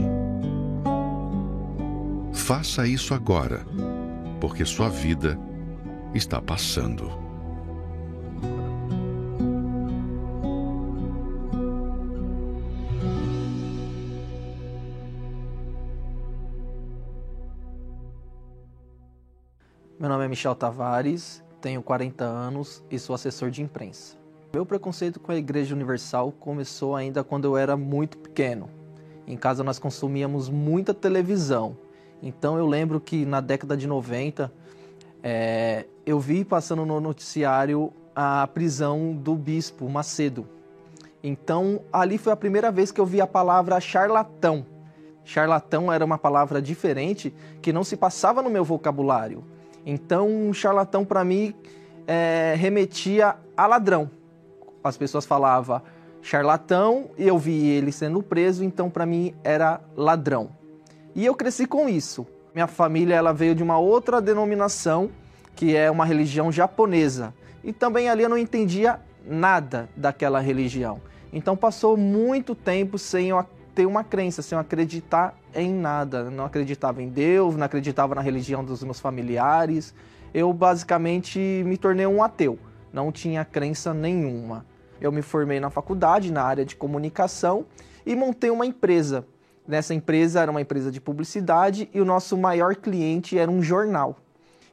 [2.33, 3.65] Faça isso agora,
[4.39, 5.37] porque sua vida
[6.13, 7.30] está passando.
[20.31, 24.15] Michel Tavares, tenho 40 anos e sou assessor de imprensa.
[24.53, 28.69] Meu preconceito com a Igreja Universal começou ainda quando eu era muito pequeno.
[29.27, 31.75] Em casa nós consumíamos muita televisão,
[32.23, 34.49] então eu lembro que na década de 90
[35.21, 40.47] é, eu vi passando no noticiário a prisão do bispo Macedo.
[41.21, 44.65] Então ali foi a primeira vez que eu vi a palavra charlatão.
[45.25, 49.50] Charlatão era uma palavra diferente que não se passava no meu vocabulário.
[49.85, 51.53] Então, charlatão para mim
[52.07, 54.09] é, remetia a ladrão.
[54.83, 55.81] As pessoas falavam
[56.21, 60.49] charlatão e eu vi ele sendo preso, então para mim era ladrão.
[61.15, 62.25] E eu cresci com isso.
[62.53, 65.09] Minha família ela veio de uma outra denominação,
[65.55, 67.33] que é uma religião japonesa.
[67.63, 71.01] E também ali eu não entendia nada daquela religião.
[71.33, 76.29] Então passou muito tempo sem eu ter uma crença, sem eu acreditar em nada.
[76.29, 79.93] Não acreditava em Deus, não acreditava na religião dos meus familiares.
[80.33, 82.57] Eu basicamente me tornei um ateu,
[82.93, 84.65] não tinha crença nenhuma.
[84.99, 87.65] Eu me formei na faculdade, na área de comunicação
[88.05, 89.25] e montei uma empresa.
[89.67, 94.17] Nessa empresa era uma empresa de publicidade e o nosso maior cliente era um jornal.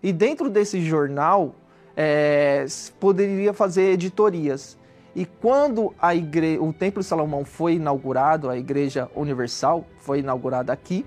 [0.03, 1.55] E dentro desse jornal
[1.97, 2.65] é,
[3.01, 4.78] poderia fazer editorias.
[5.19, 6.61] E quando a igre...
[6.61, 11.05] o Templo de Salomão foi inaugurado, a Igreja Universal foi inaugurada aqui,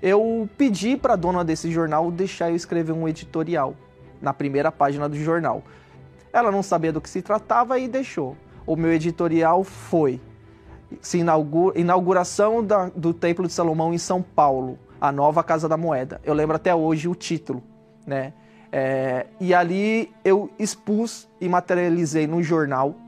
[0.00, 3.74] eu pedi para a dona desse jornal deixar eu escrever um editorial
[4.18, 5.62] na primeira página do jornal.
[6.32, 8.34] Ela não sabia do que se tratava e deixou.
[8.66, 10.22] O meu editorial foi
[11.02, 15.76] se inaugura, inauguração da, do Templo de Salomão em São Paulo, a nova Casa da
[15.76, 16.18] Moeda.
[16.24, 17.62] Eu lembro até hoje o título,
[18.06, 18.32] né?
[18.72, 23.03] É, e ali eu expus e materializei no jornal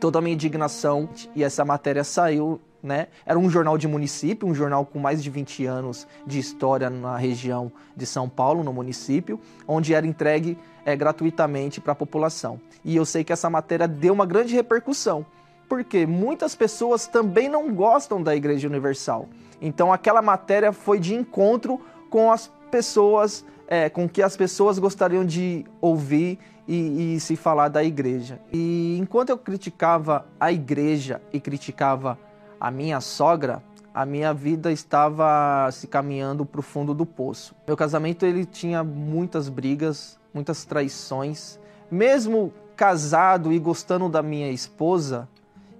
[0.00, 3.08] toda a minha indignação e essa matéria saiu, né?
[3.24, 7.16] Era um jornal de município, um jornal com mais de 20 anos de história na
[7.16, 12.60] região de São Paulo, no município, onde era entregue é, gratuitamente para a população.
[12.84, 15.24] E eu sei que essa matéria deu uma grande repercussão,
[15.68, 19.28] porque muitas pessoas também não gostam da Igreja Universal.
[19.60, 21.80] Então aquela matéria foi de encontro
[22.10, 27.68] com as pessoas, é, com que as pessoas gostariam de ouvir e, e, se falar
[27.68, 28.40] da igreja.
[28.52, 32.18] E enquanto eu criticava a igreja e criticava
[32.60, 33.62] a minha sogra,
[33.92, 37.54] a minha vida estava se caminhando para o fundo do poço.
[37.66, 41.58] Meu casamento ele tinha muitas brigas, muitas traições.
[41.90, 45.28] Mesmo casado e gostando da minha esposa,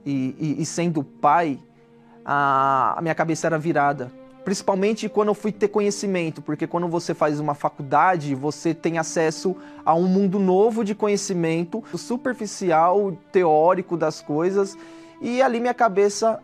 [0.07, 1.59] e, e, e sendo pai,
[2.24, 4.12] a, a minha cabeça era virada.
[4.45, 9.57] Principalmente quando eu fui ter conhecimento, porque quando você faz uma faculdade, você tem acesso
[9.84, 14.76] a um mundo novo de conhecimento, superficial, teórico das coisas,
[15.20, 16.40] e ali minha cabeça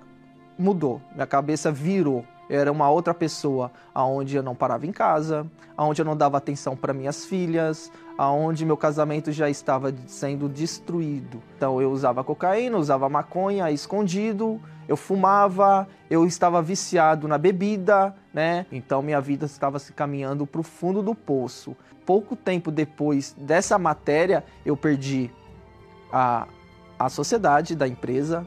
[0.58, 2.24] mudou, minha cabeça virou.
[2.50, 5.46] Era uma outra pessoa, aonde eu não parava em casa,
[5.76, 11.40] aonde eu não dava atenção para minhas filhas, aonde meu casamento já estava sendo destruído.
[11.56, 18.66] Então eu usava cocaína, usava maconha escondido, eu fumava, eu estava viciado na bebida, né?
[18.72, 21.76] Então minha vida estava se caminhando para o fundo do poço.
[22.04, 25.30] Pouco tempo depois dessa matéria, eu perdi
[26.12, 26.48] a,
[26.98, 28.44] a sociedade da empresa.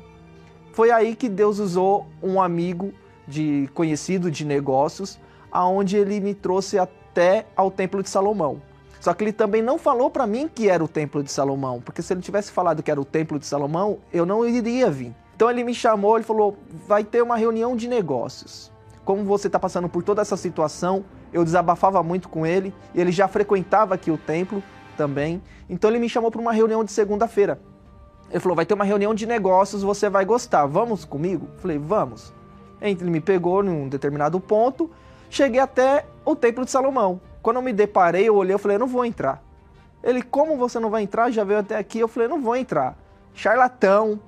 [0.74, 2.94] Foi aí que Deus usou um amigo
[3.28, 5.20] de conhecido de negócios,
[5.52, 8.62] aonde ele me trouxe até ao Templo de Salomão.
[9.00, 12.02] Só que ele também não falou para mim que era o Templo de Salomão, porque
[12.02, 15.14] se ele tivesse falado que era o Templo de Salomão, eu não iria vir.
[15.36, 16.58] Então ele me chamou, ele falou:
[16.88, 18.72] vai ter uma reunião de negócios.
[19.04, 21.04] Como você está passando por toda essa situação,
[21.34, 24.64] eu desabafava muito com ele, ele já frequentava aqui o templo
[24.96, 25.42] também.
[25.70, 27.60] Então ele me chamou para uma reunião de segunda-feira.
[28.30, 30.66] Ele falou: vai ter uma reunião de negócios, você vai gostar.
[30.66, 31.50] Vamos comigo?
[31.58, 32.34] Falei: vamos.
[32.84, 34.92] Ele me pegou num determinado ponto,
[35.30, 37.22] cheguei até o Templo de Salomão.
[37.42, 39.42] Quando eu me deparei, eu olhei, eu falei, eu não vou entrar.
[40.04, 41.32] Ele, como você não vai entrar?
[41.32, 42.00] Já veio até aqui.
[42.00, 42.98] Eu falei, não vou entrar.
[43.34, 44.20] Charlatão,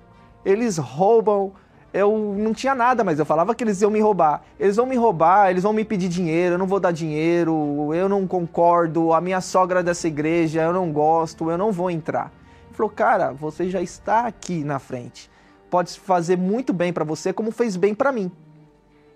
[0.46, 1.52] eles roubam.
[1.94, 4.42] Eu não tinha nada, mas eu falava que eles iam me roubar.
[4.60, 8.10] Eles vão me roubar, eles vão me pedir dinheiro, eu não vou dar dinheiro, eu
[8.10, 12.34] não concordo, a minha sogra é dessa igreja, eu não gosto, eu não vou entrar.
[12.68, 15.32] Ele falou, cara, você já está aqui na frente.
[15.70, 18.30] Pode fazer muito bem para você, como fez bem para mim.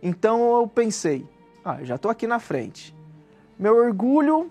[0.02, 1.26] Então eu pensei,
[1.64, 2.98] ah, já estou aqui na frente
[3.60, 4.50] meu orgulho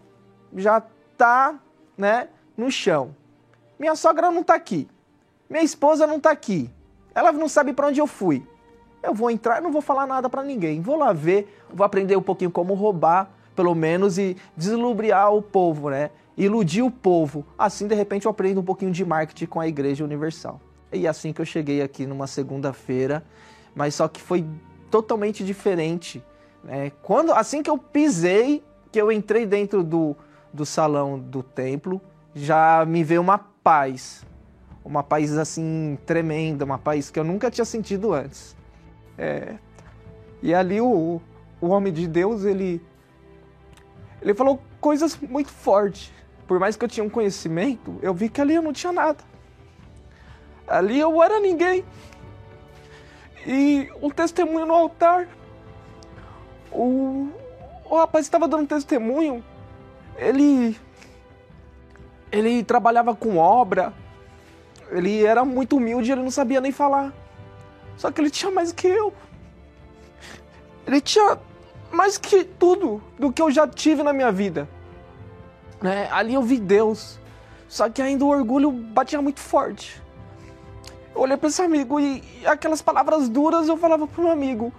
[0.54, 0.82] já
[1.16, 1.58] tá,
[1.96, 3.16] né, no chão.
[3.78, 4.86] Minha sogra não tá aqui.
[5.48, 6.70] Minha esposa não tá aqui.
[7.14, 8.46] Ela não sabe para onde eu fui.
[9.02, 10.82] Eu vou entrar, não vou falar nada para ninguém.
[10.82, 15.88] Vou lá ver, vou aprender um pouquinho como roubar, pelo menos e deslubriar o povo,
[15.88, 16.10] né?
[16.36, 17.46] Iludir o povo.
[17.56, 20.60] Assim, de repente, eu aprendo um pouquinho de marketing com a Igreja Universal.
[20.92, 23.24] E é assim que eu cheguei aqui numa segunda-feira,
[23.74, 24.44] mas só que foi
[24.90, 26.22] totalmente diferente.
[26.62, 26.92] Né?
[27.02, 30.16] Quando, assim que eu pisei que eu entrei dentro do,
[30.52, 32.00] do salão do templo,
[32.34, 34.24] já me veio uma paz.
[34.84, 38.56] Uma paz assim tremenda, uma paz que eu nunca tinha sentido antes.
[39.18, 39.56] É,
[40.42, 41.20] e ali o,
[41.60, 42.80] o homem de Deus, ele,
[44.22, 46.12] ele falou coisas muito fortes.
[46.46, 49.22] Por mais que eu tinha um conhecimento, eu vi que ali eu não tinha nada.
[50.66, 51.84] Ali eu era ninguém.
[53.50, 55.26] E um testemunho no altar.
[56.70, 57.30] O,
[57.86, 59.42] o rapaz estava dando testemunho.
[60.18, 60.78] Ele.
[62.30, 63.94] Ele trabalhava com obra.
[64.90, 67.10] Ele era muito humilde, ele não sabia nem falar.
[67.96, 69.14] Só que ele tinha mais que eu.
[70.86, 71.38] Ele tinha
[71.90, 74.68] mais que tudo do que eu já tive na minha vida.
[75.80, 76.06] Né?
[76.10, 77.18] Ali eu vi Deus.
[77.66, 80.02] Só que ainda o orgulho batia muito forte.
[81.18, 84.72] Olhei para esse amigo e, e aquelas palavras duras eu falava pro meu amigo.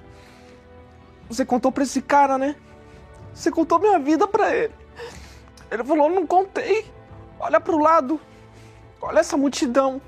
[1.27, 2.55] Você contou pra esse cara, né?
[3.33, 4.73] Você contou minha vida para ele.
[5.69, 6.89] Ele falou: Não contei.
[7.37, 8.21] Olha para o lado.
[9.01, 10.01] Olha essa multidão.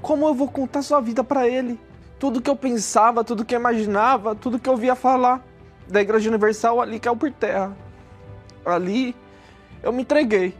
[0.00, 1.78] Como eu vou contar sua vida para ele?
[2.18, 5.44] Tudo que eu pensava, tudo que eu imaginava, tudo que eu via falar
[5.86, 7.76] da Igreja Universal ali caiu por terra.
[8.64, 9.14] Ali
[9.82, 10.56] eu me entreguei.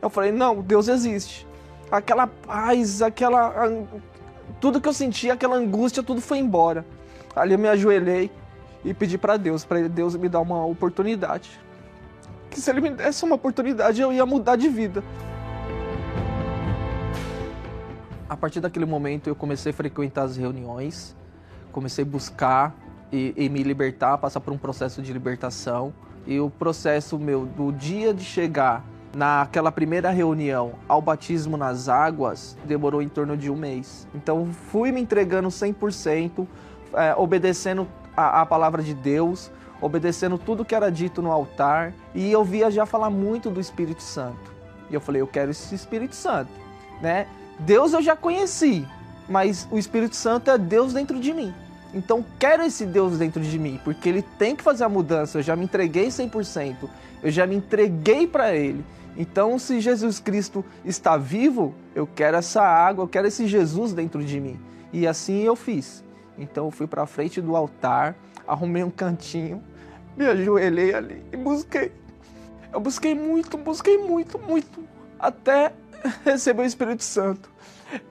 [0.00, 1.46] Eu falei: Não, Deus existe.
[1.90, 3.68] Aquela paz, aquela.
[4.60, 6.84] Tudo que eu sentia, aquela angústia, tudo foi embora.
[7.34, 8.30] Ali eu me ajoelhei
[8.84, 11.58] e pedir para Deus, para Deus me dar uma oportunidade.
[12.50, 15.02] Que se ele me desse uma oportunidade, eu ia mudar de vida.
[18.28, 21.16] A partir daquele momento, eu comecei a frequentar as reuniões,
[21.72, 22.74] comecei a buscar
[23.12, 25.92] e, e me libertar, passar por um processo de libertação.
[26.26, 28.84] E o processo meu do dia de chegar
[29.14, 34.06] naquela primeira reunião ao batismo nas águas demorou em torno de um mês.
[34.14, 36.46] Então fui me entregando 100%,
[36.94, 37.86] é, obedecendo
[38.16, 39.50] a, a palavra de Deus,
[39.80, 44.02] obedecendo tudo que era dito no altar, e eu via já falar muito do Espírito
[44.02, 44.52] Santo.
[44.90, 46.50] E eu falei, eu quero esse Espírito Santo,
[47.00, 47.26] né?
[47.58, 48.86] Deus eu já conheci,
[49.28, 51.54] mas o Espírito Santo é Deus dentro de mim.
[51.94, 55.38] Então quero esse Deus dentro de mim, porque ele tem que fazer a mudança.
[55.38, 56.88] Eu já me entreguei 100%,
[57.22, 58.84] eu já me entreguei para ele.
[59.16, 64.24] Então, se Jesus Cristo está vivo, eu quero essa água, eu quero esse Jesus dentro
[64.24, 64.58] de mim.
[64.92, 66.02] E assim eu fiz.
[66.36, 69.62] Então eu fui para frente do altar, arrumei um cantinho,
[70.16, 71.92] me ajoelhei ali e busquei.
[72.72, 74.82] Eu busquei muito, busquei muito, muito,
[75.16, 75.72] até
[76.24, 77.48] receber o Espírito Santo.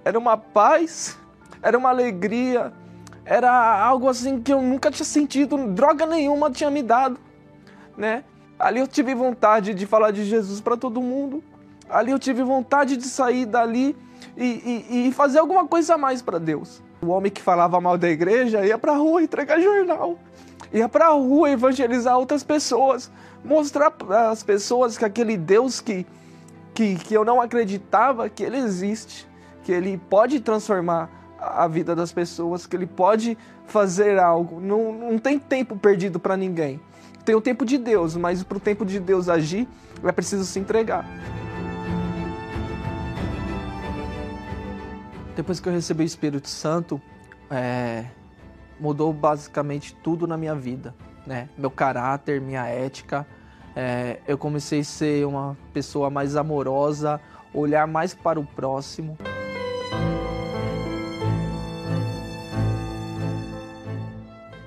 [0.06, 1.18] Era uma paz
[1.64, 2.74] era uma alegria,
[3.26, 3.52] era
[3.82, 7.20] algo assim que eu nunca tinha sentido, droga nenhuma tinha me dado,
[7.98, 8.24] né?
[8.60, 11.44] Ali eu tive vontade de falar de Jesus para todo mundo.
[11.90, 13.96] Ali eu tive vontade de sair dali
[14.38, 16.82] e, e, e fazer alguma coisa a mais para Deus.
[17.02, 20.18] O homem que falava mal da igreja ia para rua entregar jornal,
[20.72, 23.12] ia para rua evangelizar outras pessoas,
[23.44, 26.06] mostrar para as pessoas que aquele Deus que,
[26.74, 29.28] que, que eu não acreditava que ele existe,
[29.64, 31.10] que ele pode transformar
[31.44, 34.60] a vida das pessoas, que ele pode fazer algo.
[34.60, 36.80] Não, não tem tempo perdido para ninguém.
[37.26, 39.68] Tem o tempo de Deus, mas para o tempo de Deus agir,
[40.04, 41.06] é preciso se entregar.
[45.36, 47.02] Depois que eu recebi o Espírito Santo,
[47.50, 48.06] é,
[48.80, 50.94] mudou basicamente tudo na minha vida,
[51.26, 51.50] né?
[51.58, 53.26] Meu caráter, minha ética.
[53.76, 57.20] É, eu comecei a ser uma pessoa mais amorosa,
[57.54, 59.18] olhar mais para o próximo.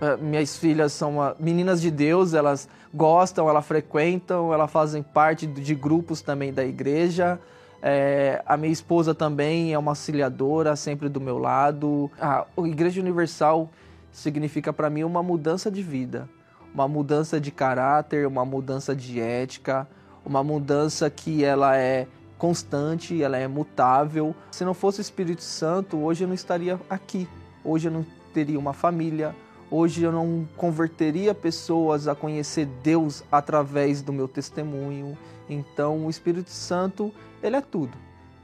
[0.00, 5.74] É, minhas filhas são meninas de Deus, elas gostam, elas frequentam, elas fazem parte de
[5.74, 7.40] grupos também da igreja.
[7.82, 12.10] É, a minha esposa também é uma auxiliadora, sempre do meu lado.
[12.20, 13.70] A Igreja Universal
[14.10, 16.28] significa para mim uma mudança de vida,
[16.74, 19.86] uma mudança de caráter, uma mudança de ética,
[20.24, 22.06] uma mudança que ela é
[22.38, 24.34] constante, ela é mutável.
[24.50, 27.28] Se não fosse o Espírito Santo, hoje eu não estaria aqui.
[27.64, 29.34] Hoje eu não teria uma família,
[29.70, 35.18] Hoje eu não converteria pessoas a conhecer Deus através do meu testemunho.
[35.48, 37.12] Então, o Espírito Santo,
[37.42, 37.96] ele é tudo.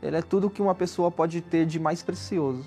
[0.03, 2.65] Ele é tudo que uma pessoa pode ter de mais precioso.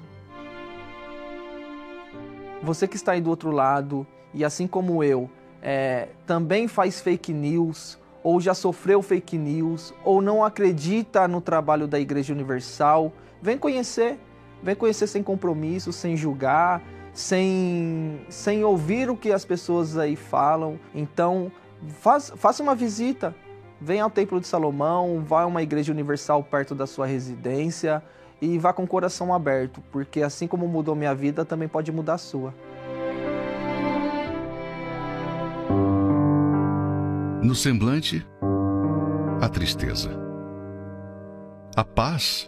[2.63, 5.29] Você que está aí do outro lado e assim como eu,
[5.61, 11.87] é, também faz fake news, ou já sofreu fake news, ou não acredita no trabalho
[11.87, 14.17] da Igreja Universal, vem conhecer.
[14.63, 16.81] Vem conhecer sem compromisso, sem julgar,
[17.15, 20.77] sem, sem ouvir o que as pessoas aí falam.
[20.93, 21.51] Então,
[22.01, 23.33] faz, faça uma visita.
[23.79, 28.03] Venha ao Templo de Salomão, vá a uma igreja universal perto da sua residência
[28.41, 32.15] e vá com o coração aberto, porque assim como mudou minha vida, também pode mudar
[32.15, 32.53] a sua.
[37.41, 38.25] No semblante,
[39.41, 40.09] a tristeza.
[41.75, 42.47] A paz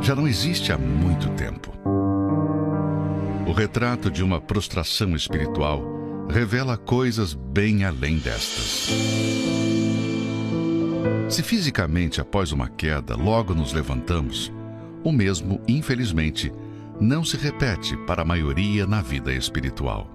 [0.00, 1.72] já não existe há muito tempo.
[3.56, 5.80] Retrato de uma prostração espiritual
[6.28, 8.90] revela coisas bem além destas.
[11.28, 14.52] Se fisicamente, após uma queda, logo nos levantamos,
[15.04, 16.52] o mesmo, infelizmente,
[17.00, 20.10] não se repete para a maioria na vida espiritual.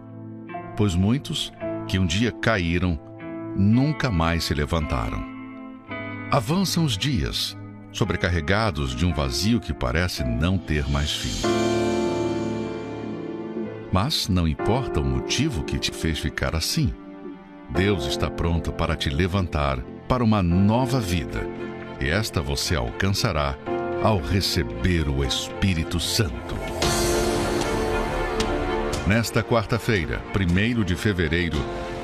[0.75, 1.53] Pois muitos
[1.87, 2.99] que um dia caíram
[3.55, 5.23] nunca mais se levantaram.
[6.29, 7.57] Avançam os dias,
[7.93, 11.78] sobrecarregados de um vazio que parece não ter mais fim.
[13.91, 16.93] Mas não importa o motivo que te fez ficar assim.
[17.69, 21.47] Deus está pronto para te levantar para uma nova vida.
[21.99, 23.55] E esta você alcançará
[24.03, 26.55] ao receber o Espírito Santo.
[29.07, 31.57] Nesta quarta-feira, 1 de fevereiro,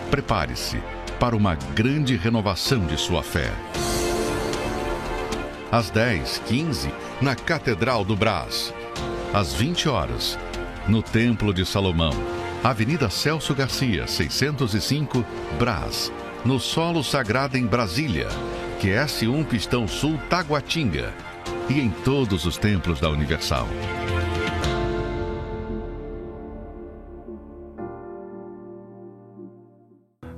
[0.09, 0.81] prepare-se
[1.19, 3.51] para uma grande renovação de sua fé.
[5.71, 6.89] Às 10, 15,
[7.21, 8.73] na Catedral do Brás.
[9.33, 10.37] Às 20 horas,
[10.87, 12.13] no Templo de Salomão,
[12.63, 15.25] Avenida Celso Garcia, 605,
[15.57, 16.11] Brás,
[16.43, 18.27] no Solo Sagrado em Brasília,
[18.79, 21.11] QS1 Pistão Sul Taguatinga
[21.69, 23.67] e em todos os templos da Universal.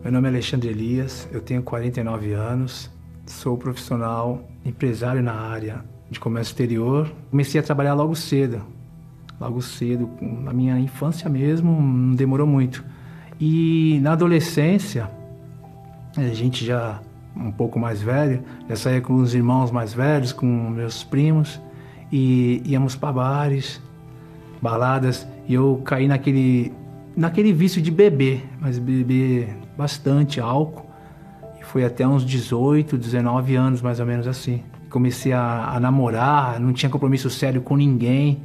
[0.01, 2.89] Meu nome é Alexandre Elias, eu tenho 49 anos,
[3.25, 7.11] sou profissional, empresário na área de comércio exterior.
[7.29, 8.61] Comecei a trabalhar logo cedo,
[9.39, 12.83] logo cedo, na minha infância mesmo, não demorou muito.
[13.39, 15.09] E na adolescência,
[16.15, 16.99] a gente já
[17.35, 21.61] um pouco mais velho, já saía com os irmãos mais velhos, com meus primos,
[22.11, 23.81] e íamos para bares,
[24.61, 26.73] baladas, e eu caí naquele,
[27.15, 30.87] naquele vício de beber, mas beber bastante álcool,
[31.59, 34.63] e foi até uns 18, 19 anos mais ou menos assim.
[34.89, 38.41] Comecei a, a namorar, não tinha compromisso sério com ninguém,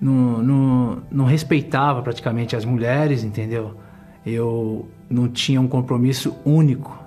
[0.00, 3.74] não, não, não respeitava praticamente as mulheres, entendeu?
[4.24, 6.98] Eu não tinha um compromisso único.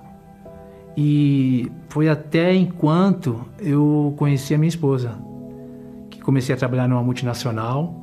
[0.96, 5.18] E foi até enquanto eu conheci a minha esposa,
[6.08, 8.00] que comecei a trabalhar numa multinacional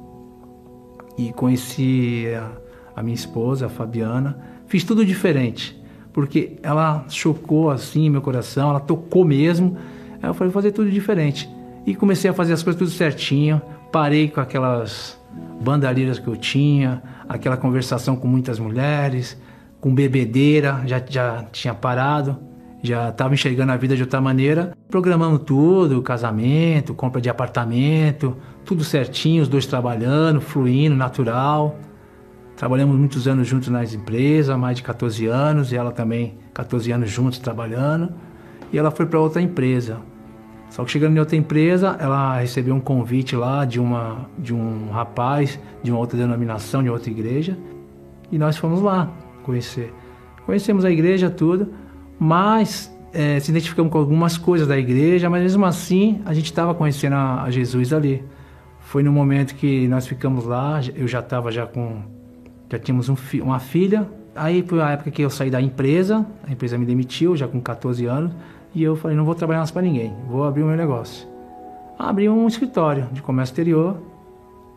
[1.18, 2.52] e conheci a,
[3.00, 4.38] a minha esposa, a Fabiana.
[4.68, 5.82] Fiz tudo diferente,
[6.12, 9.78] porque ela chocou assim meu coração, ela tocou mesmo.
[10.22, 11.50] Aí eu falei, vou fazer tudo diferente.
[11.86, 13.62] E comecei a fazer as coisas tudo certinho,
[13.92, 15.20] parei com aquelas
[15.62, 19.40] bandalheiras que eu tinha, aquela conversação com muitas mulheres,
[19.80, 22.38] com bebedeira, já, já tinha parado,
[22.82, 24.76] já estava enxergando a vida de outra maneira.
[24.90, 28.36] Programamos tudo, casamento, compra de apartamento,
[28.66, 31.78] tudo certinho, os dois trabalhando, fluindo, natural.
[32.56, 37.10] Trabalhamos muitos anos juntos nas empresas, mais de 14 anos, e ela também 14 anos
[37.10, 38.14] juntos trabalhando.
[38.72, 39.98] E ela foi para outra empresa.
[40.72, 44.90] Só que chegando em outra empresa, ela recebeu um convite lá de, uma, de um
[44.90, 47.58] rapaz de uma outra denominação, de outra igreja,
[48.32, 49.12] e nós fomos lá
[49.44, 49.94] conhecer.
[50.46, 51.74] Conhecemos a igreja, tudo,
[52.18, 56.74] mas é, se identificamos com algumas coisas da igreja, mas mesmo assim a gente estava
[56.74, 58.24] conhecendo a, a, Jesus ali.
[58.80, 62.02] Foi no momento que nós ficamos lá, eu já estava já com,
[62.72, 64.10] já tínhamos um, uma filha.
[64.34, 67.60] Aí foi a época que eu saí da empresa, a empresa me demitiu, já com
[67.60, 68.32] 14 anos,
[68.74, 71.28] e eu falei, não vou trabalhar mais para ninguém, vou abrir o meu negócio.
[71.98, 73.98] Abri um escritório de comércio exterior,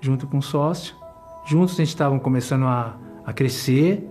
[0.00, 0.94] junto com um sócio.
[1.46, 4.06] Juntos a gente estava começando a, a crescer,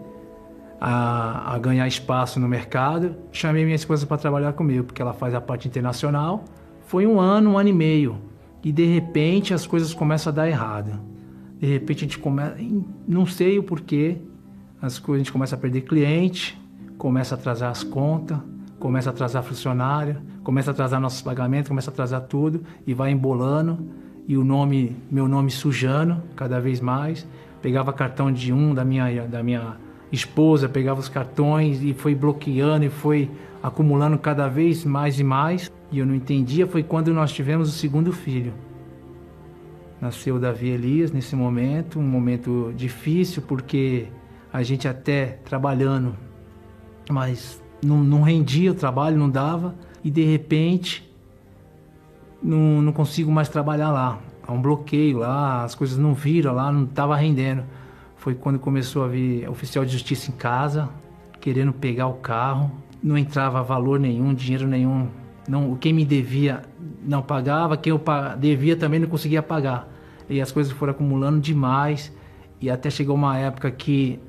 [0.81, 3.15] a, a, ganhar espaço no mercado.
[3.31, 6.43] Chamei minha esposa para trabalhar comigo, porque ela faz a parte internacional.
[6.87, 8.17] Foi um ano, um ano e meio.
[8.63, 10.99] E de repente as coisas começam a dar errado.
[11.59, 12.57] De repente a gente começa,
[13.07, 14.17] não sei o porquê,
[14.81, 16.59] as coisas, a gente começa a perder cliente,
[16.97, 18.37] começa a atrasar as contas,
[18.83, 23.11] começa a atrasar funcionário, começa a atrasar nossos pagamentos, começa a atrasar tudo e vai
[23.11, 23.79] embolando
[24.27, 27.25] e o nome, meu nome sujando cada vez mais.
[27.61, 29.77] Pegava cartão de um da minha da minha
[30.11, 33.31] esposa, pegava os cartões e foi bloqueando e foi
[33.63, 35.71] acumulando cada vez mais e mais.
[35.89, 38.53] E eu não entendia foi quando nós tivemos o segundo filho.
[40.01, 44.07] Nasceu Davi Elias nesse momento, um momento difícil porque
[44.51, 46.17] a gente até trabalhando,
[47.09, 51.09] mas não, não rendia o trabalho, não dava, e de repente
[52.41, 54.19] não, não consigo mais trabalhar lá.
[54.45, 57.63] Há um bloqueio lá, as coisas não viram lá, não estava rendendo.
[58.17, 60.89] Foi quando começou a vir oficial de justiça em casa,
[61.39, 62.71] querendo pegar o carro.
[63.01, 65.07] Não entrava valor nenhum, dinheiro nenhum.
[65.47, 66.61] Não, quem me devia
[67.05, 68.01] não pagava, quem eu
[68.37, 69.89] devia também não conseguia pagar.
[70.29, 72.13] E as coisas foram acumulando demais.
[72.61, 74.19] E até chegou uma época que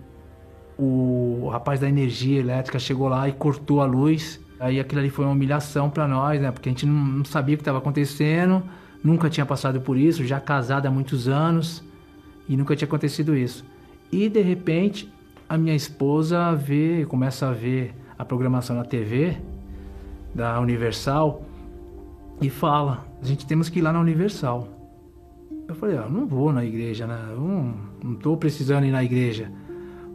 [0.78, 4.40] o rapaz da energia elétrica chegou lá e cortou a luz.
[4.58, 6.50] Aí aquilo ali foi uma humilhação para nós, né?
[6.50, 8.62] Porque a gente não sabia o que estava acontecendo,
[9.02, 11.84] nunca tinha passado por isso, já casado há muitos anos
[12.48, 13.64] e nunca tinha acontecido isso.
[14.10, 15.12] E de repente
[15.48, 19.36] a minha esposa vê, começa a ver a programação na TV
[20.34, 21.44] da Universal
[22.40, 24.68] e fala: a gente temos que ir lá na Universal.
[25.68, 27.18] Eu falei: ah, não vou na igreja, né?
[27.30, 27.40] Eu
[28.02, 29.50] não estou precisando ir na igreja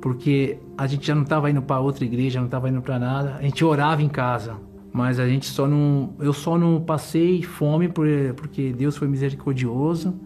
[0.01, 3.35] porque a gente já não estava indo para outra igreja, não estava indo para nada.
[3.37, 4.55] A gente orava em casa,
[4.91, 10.19] mas a gente só não, eu só não passei fome porque Deus foi misericordioso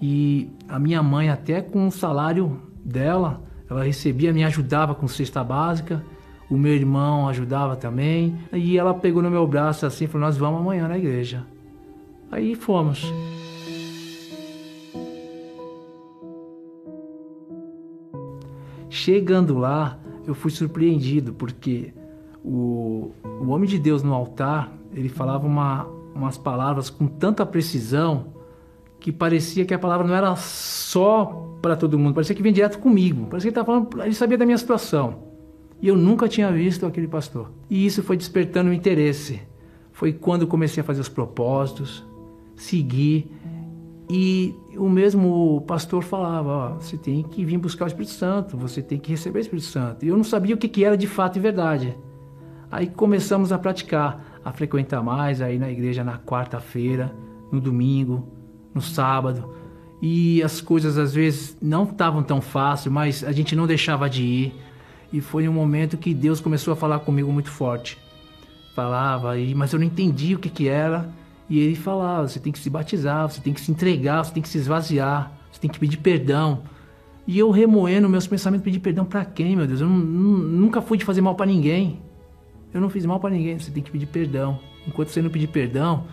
[0.00, 5.42] e a minha mãe até com o salário dela, ela recebia, me ajudava com cesta
[5.42, 6.04] básica.
[6.50, 8.36] O meu irmão ajudava também.
[8.52, 11.44] E ela pegou no meu braço assim falou: Nós vamos amanhã na igreja.
[12.30, 13.10] Aí fomos.
[18.94, 21.92] Chegando lá, eu fui surpreendido porque
[22.44, 25.84] o, o homem de Deus no altar, ele falava uma,
[26.14, 28.26] umas palavras com tanta precisão
[29.00, 32.78] que parecia que a palavra não era só para todo mundo, parecia que vinha direto
[32.78, 33.26] comigo.
[33.26, 35.24] Parecia que ele, falando, ele sabia da minha situação.
[35.82, 37.50] E eu nunca tinha visto aquele pastor.
[37.68, 39.40] E isso foi despertando o interesse.
[39.90, 42.06] Foi quando comecei a fazer os propósitos,
[42.54, 43.28] seguir
[44.08, 48.82] e o mesmo pastor falava: ó, você tem que vir buscar o Espírito Santo, você
[48.82, 50.04] tem que receber o Espírito Santo.
[50.04, 51.96] E eu não sabia o que, que era de fato e verdade.
[52.70, 57.14] Aí começamos a praticar, a frequentar mais aí na igreja na quarta-feira,
[57.50, 58.28] no domingo,
[58.74, 59.54] no sábado.
[60.02, 64.22] E as coisas às vezes não estavam tão fáceis, mas a gente não deixava de
[64.22, 64.54] ir.
[65.12, 67.96] E foi um momento que Deus começou a falar comigo muito forte.
[68.74, 71.08] Falava, mas eu não entendi o que, que era.
[71.48, 74.42] E ele falava: você tem que se batizar, você tem que se entregar, você tem
[74.42, 76.62] que se esvaziar, você tem que pedir perdão.
[77.26, 79.80] E eu remoendo meus pensamentos, pedir perdão para quem, meu Deus?
[79.80, 82.00] Eu nunca fui de fazer mal para ninguém.
[82.72, 84.58] Eu não fiz mal para ninguém, você tem que pedir perdão.
[84.86, 86.04] Enquanto você não pedir perdão,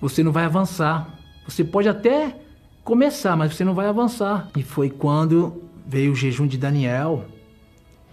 [0.00, 1.18] você não vai avançar.
[1.46, 2.36] Você pode até
[2.84, 4.50] começar, mas você não vai avançar.
[4.56, 7.24] E foi quando veio o jejum de Daniel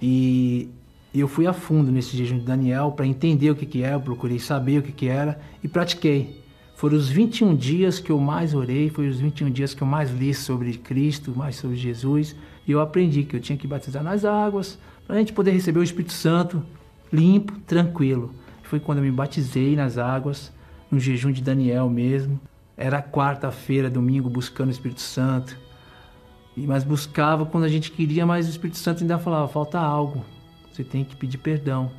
[0.02, 0.70] e
[1.14, 4.02] eu fui a fundo nesse jejum de Daniel para entender o que que é, eu
[4.02, 6.45] procurei saber o que que era e pratiquei.
[6.76, 10.12] Foram os 21 dias que eu mais orei, foram os 21 dias que eu mais
[10.12, 12.36] li sobre Cristo, mais sobre Jesus.
[12.68, 15.80] E eu aprendi que eu tinha que batizar nas águas, para a gente poder receber
[15.80, 16.64] o Espírito Santo
[17.12, 18.34] limpo, tranquilo.
[18.64, 20.52] Foi quando eu me batizei nas águas,
[20.92, 22.40] no jejum de Daniel mesmo.
[22.76, 25.58] Era quarta-feira, domingo, buscando o Espírito Santo.
[26.58, 30.26] Mas buscava quando a gente queria, mas o Espírito Santo ainda falava: falta algo.
[30.72, 31.92] Você tem que pedir perdão.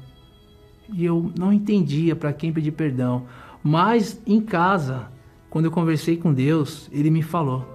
[0.93, 3.27] E eu não entendia para quem pedir perdão.
[3.67, 5.09] Mas em casa,
[5.51, 7.67] quando eu conversei com Deus, ele me falou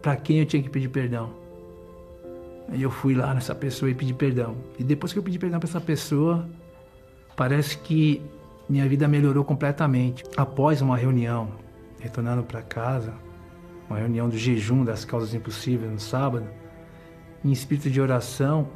[0.00, 1.30] para quem eu tinha que pedir perdão.
[2.68, 4.54] Aí eu fui lá nessa pessoa e pedi perdão.
[4.78, 6.48] E depois que eu pedi perdão para essa pessoa,
[7.36, 8.22] parece que
[8.68, 10.22] minha vida melhorou completamente.
[10.36, 11.48] Após uma reunião,
[11.98, 13.12] retornando para casa,
[13.90, 16.46] uma reunião do jejum das causas impossíveis no sábado,
[17.44, 18.68] em espírito de oração,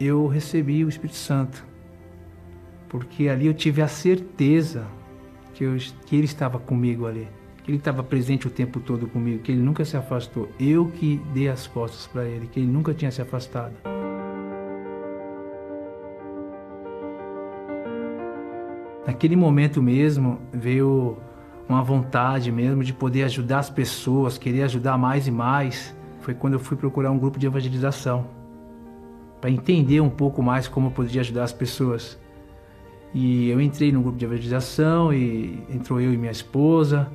[0.00, 1.64] eu recebi o Espírito Santo.
[2.88, 4.84] Porque ali eu tive a certeza
[5.54, 7.28] que, eu, que ele estava comigo ali,
[7.62, 10.48] que ele estava presente o tempo todo comigo, que ele nunca se afastou.
[10.60, 13.72] Eu que dei as costas para ele, que ele nunca tinha se afastado.
[19.06, 21.16] Naquele momento mesmo veio
[21.68, 25.94] uma vontade mesmo de poder ajudar as pessoas, querer ajudar mais e mais.
[26.20, 28.26] Foi quando eu fui procurar um grupo de evangelização
[29.40, 32.18] para entender um pouco mais como eu podia ajudar as pessoas.
[33.14, 37.08] E eu entrei no grupo de evangelização e entrou eu e minha esposa.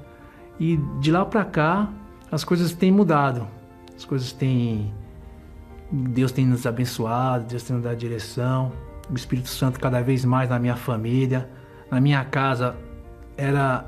[0.57, 1.89] E de lá para cá
[2.31, 3.45] as coisas têm mudado.
[3.95, 4.93] As coisas têm
[5.91, 8.71] Deus tem nos abençoado, Deus tem nos dado direção.
[9.09, 11.49] O Espírito Santo cada vez mais na minha família,
[11.89, 12.75] na minha casa
[13.35, 13.85] era,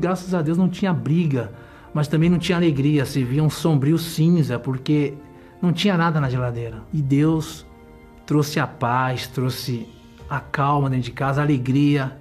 [0.00, 1.52] graças a Deus não tinha briga,
[1.94, 5.14] mas também não tinha alegria, se via um sombrio cinza, porque
[5.62, 6.82] não tinha nada na geladeira.
[6.92, 7.64] E Deus
[8.26, 9.88] trouxe a paz, trouxe
[10.28, 12.16] a calma dentro de casa, a alegria.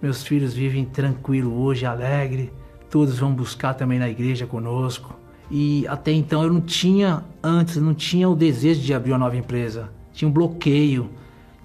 [0.00, 2.52] Meus filhos vivem tranquilo hoje, alegre.
[2.90, 5.14] Todos vão buscar também na igreja conosco.
[5.50, 9.36] E até então eu não tinha, antes, não tinha o desejo de abrir uma nova
[9.36, 9.90] empresa.
[10.12, 11.10] Tinha um bloqueio,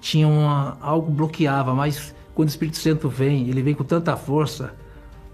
[0.00, 4.74] tinha uma, algo bloqueava, mas quando o Espírito Santo vem, ele vem com tanta força,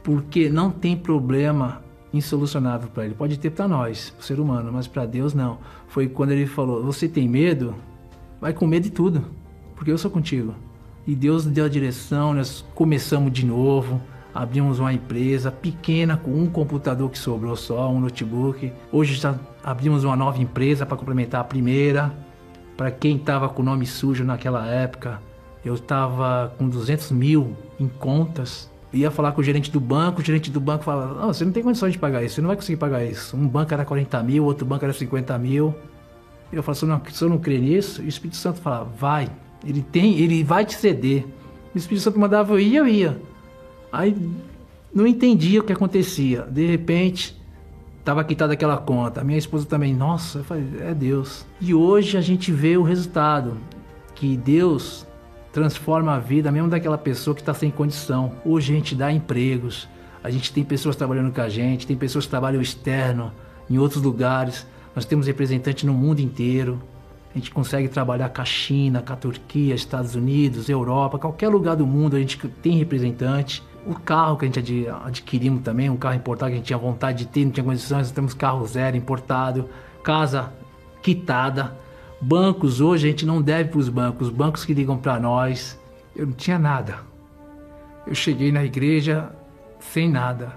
[0.02, 1.82] porque não tem problema
[2.12, 3.14] insolucionável para ele.
[3.14, 5.58] Pode ter para nós, para o ser humano, mas para Deus não.
[5.88, 7.74] Foi quando ele falou: Você tem medo?
[8.40, 9.24] Vai com medo de tudo
[9.76, 10.54] porque eu sou contigo.
[11.06, 14.00] E Deus deu a direção, nós começamos de novo,
[14.34, 18.72] abrimos uma empresa pequena com um computador que sobrou só, um notebook.
[18.90, 22.12] Hoje já abrimos uma nova empresa para complementar a primeira.
[22.76, 25.20] Para quem estava com o nome sujo naquela época,
[25.64, 28.70] eu estava com 200 mil em contas.
[28.92, 31.52] Ia falar com o gerente do banco, o gerente do banco falava: Não, você não
[31.52, 33.36] tem condições de pagar isso, você não vai conseguir pagar isso.
[33.36, 35.74] Um banco era 40 mil, outro banco era 50 mil.
[36.52, 38.84] Eu falava: se eu não, se eu não crer nisso, e o Espírito Santo falava:
[38.84, 39.28] Vai,
[39.66, 41.24] ele tem, ele vai te ceder.
[41.74, 43.20] O Espírito Santo mandava eu ir, eu ia.
[43.92, 44.16] Aí
[44.94, 46.42] não entendia o que acontecia.
[46.42, 47.36] De repente,
[47.98, 49.24] estava quitada aquela conta.
[49.24, 51.46] Minha esposa também, nossa, eu falei, é Deus.
[51.60, 53.56] E hoje a gente vê o resultado,
[54.14, 55.06] que Deus
[55.52, 58.32] transforma a vida mesmo daquela pessoa que está sem condição.
[58.44, 59.88] Hoje a gente dá empregos,
[60.22, 63.32] a gente tem pessoas trabalhando com a gente, tem pessoas que trabalham externo,
[63.68, 64.66] em outros lugares.
[64.94, 66.80] Nós temos representantes no mundo inteiro.
[67.34, 71.74] A gente consegue trabalhar com a China, com a Turquia, Estados Unidos, Europa, qualquer lugar
[71.74, 73.60] do mundo a gente tem representante.
[73.84, 77.18] O carro que a gente adquirimos também, um carro importado que a gente tinha vontade
[77.18, 79.68] de ter, não tinha condições, temos carro zero importado,
[80.04, 80.52] casa
[81.02, 81.76] quitada.
[82.20, 85.78] Bancos, hoje a gente não deve para os bancos, os bancos que ligam para nós.
[86.14, 86.98] Eu não tinha nada.
[88.06, 89.30] Eu cheguei na igreja
[89.80, 90.52] sem nada.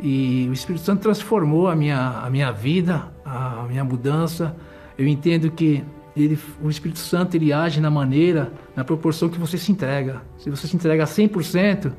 [0.00, 4.54] E o Espírito Santo transformou a minha, a minha vida, a minha mudança
[4.98, 5.84] eu entendo que
[6.16, 10.22] ele, o Espírito Santo ele age na maneira, na proporção que você se entrega.
[10.38, 11.92] Se você se entrega a 100%,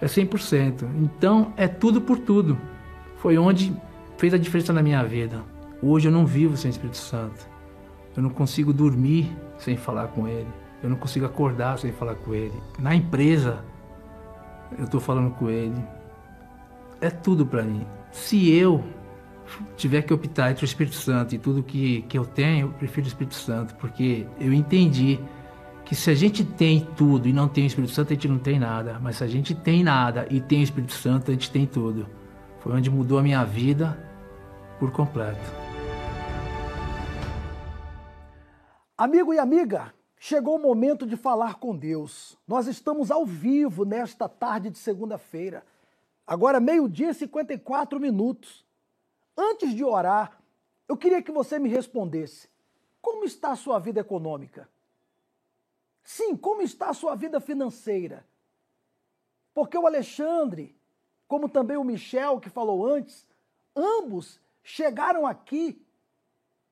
[0.00, 0.84] é 100%.
[1.00, 2.58] Então é tudo por tudo.
[3.16, 3.74] Foi onde
[4.18, 5.42] fez a diferença na minha vida.
[5.82, 7.48] Hoje eu não vivo sem o Espírito Santo.
[8.16, 10.48] Eu não consigo dormir sem falar com ele.
[10.82, 12.54] Eu não consigo acordar sem falar com ele.
[12.78, 13.64] Na empresa,
[14.78, 15.82] eu estou falando com ele.
[17.00, 17.86] É tudo para mim.
[18.12, 18.84] Se eu
[19.76, 23.06] tiver que optar entre o Espírito Santo e tudo que, que eu tenho, eu prefiro
[23.06, 25.18] o Espírito Santo, porque eu entendi
[25.84, 28.38] que se a gente tem tudo e não tem o Espírito Santo, a gente não
[28.38, 28.98] tem nada.
[29.00, 32.08] Mas se a gente tem nada e tem o Espírito Santo, a gente tem tudo.
[32.60, 33.98] Foi onde mudou a minha vida
[34.78, 35.44] por completo.
[38.96, 42.38] Amigo e amiga, chegou o momento de falar com Deus.
[42.48, 45.62] Nós estamos ao vivo nesta tarde de segunda-feira.
[46.26, 48.63] Agora, meio-dia e 54 minutos.
[49.36, 50.40] Antes de orar,
[50.88, 52.48] eu queria que você me respondesse:
[53.00, 54.68] como está a sua vida econômica?
[56.02, 58.26] Sim, como está a sua vida financeira?
[59.54, 60.76] Porque o Alexandre,
[61.26, 63.26] como também o Michel que falou antes,
[63.74, 65.80] ambos chegaram aqui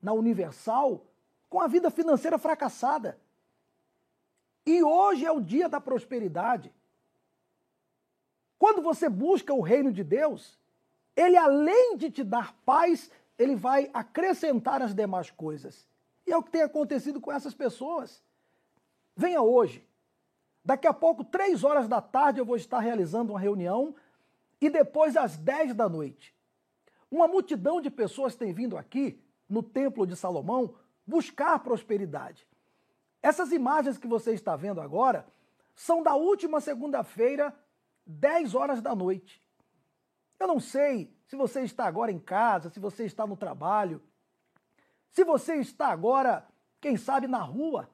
[0.01, 1.05] na Universal
[1.49, 3.19] com a vida financeira fracassada.
[4.65, 6.73] E hoje é o dia da prosperidade.
[8.57, 10.57] Quando você busca o reino de Deus,
[11.15, 15.87] ele além de te dar paz, ele vai acrescentar as demais coisas.
[16.25, 18.23] E é o que tem acontecido com essas pessoas.
[19.15, 19.85] Venha hoje.
[20.65, 23.93] Daqui a pouco, três horas da tarde, eu vou estar realizando uma reunião
[24.61, 26.33] e depois às dez da noite.
[27.11, 30.73] Uma multidão de pessoas tem vindo aqui no Templo de Salomão
[31.05, 32.47] buscar prosperidade.
[33.21, 35.27] Essas imagens que você está vendo agora
[35.75, 37.53] são da última segunda-feira,
[38.05, 39.42] 10 horas da noite.
[40.39, 44.01] Eu não sei se você está agora em casa, se você está no trabalho,
[45.11, 46.47] se você está agora,
[46.81, 47.89] quem sabe, na rua.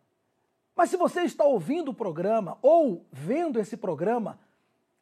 [0.75, 4.39] Mas se você está ouvindo o programa ou vendo esse programa,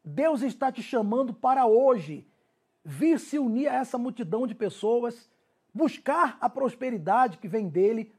[0.04, 2.28] Deus está te chamando para hoje
[2.84, 5.30] vir se unir a essa multidão de pessoas,
[5.74, 8.12] buscar a prosperidade que vem dele,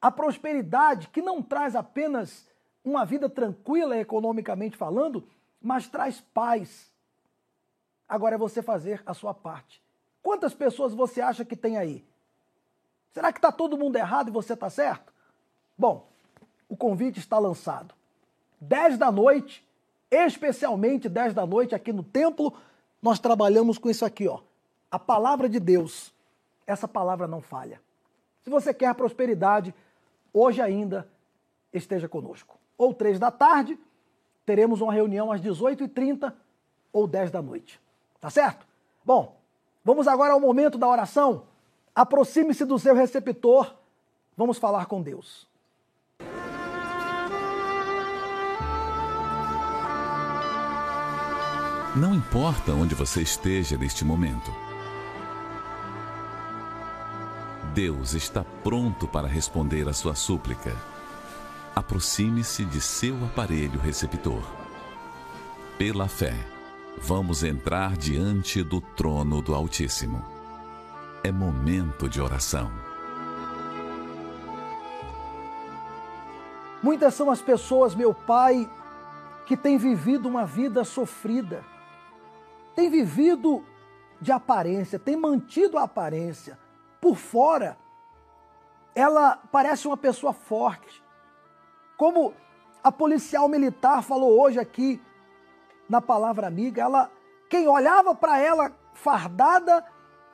[0.00, 2.48] a prosperidade que não traz apenas
[2.84, 5.28] uma vida tranquila economicamente falando,
[5.60, 6.94] mas traz paz.
[8.08, 9.82] Agora é você fazer a sua parte.
[10.22, 12.04] Quantas pessoas você acha que tem aí?
[13.12, 15.12] Será que está todo mundo errado e você está certo?
[15.76, 16.06] Bom,
[16.68, 17.94] o convite está lançado.
[18.60, 19.66] 10 da noite,
[20.10, 22.52] especialmente 10 da noite aqui no templo,
[23.00, 24.40] nós trabalhamos com isso aqui, ó.
[24.90, 26.12] A palavra de Deus.
[26.66, 27.80] Essa palavra não falha.
[28.42, 29.74] Se você quer prosperidade,
[30.32, 31.08] hoje ainda
[31.72, 32.58] esteja conosco.
[32.76, 33.78] Ou três da tarde,
[34.44, 36.32] teremos uma reunião às 18h30
[36.92, 37.80] ou 10 da noite.
[38.26, 38.66] Tá certo?
[39.04, 39.40] Bom,
[39.84, 41.44] vamos agora ao momento da oração.
[41.94, 43.72] Aproxime-se do seu receptor.
[44.36, 45.46] Vamos falar com Deus.
[51.94, 54.50] Não importa onde você esteja neste momento.
[57.72, 60.74] Deus está pronto para responder a sua súplica.
[61.76, 64.42] Aproxime-se de seu aparelho receptor.
[65.78, 66.55] Pela fé,
[66.98, 70.24] vamos entrar diante do trono do Altíssimo.
[71.22, 72.70] É momento de oração.
[76.82, 78.70] Muitas são as pessoas, meu Pai,
[79.44, 81.64] que têm vivido uma vida sofrida
[82.76, 83.64] tem vivido
[84.20, 86.58] de aparência, tem mantido a aparência.
[87.00, 87.78] Por fora,
[88.94, 91.02] ela parece uma pessoa forte.
[91.96, 92.34] Como
[92.84, 95.00] a policial militar falou hoje aqui
[95.88, 97.10] na palavra amiga, ela
[97.48, 99.84] quem olhava para ela fardada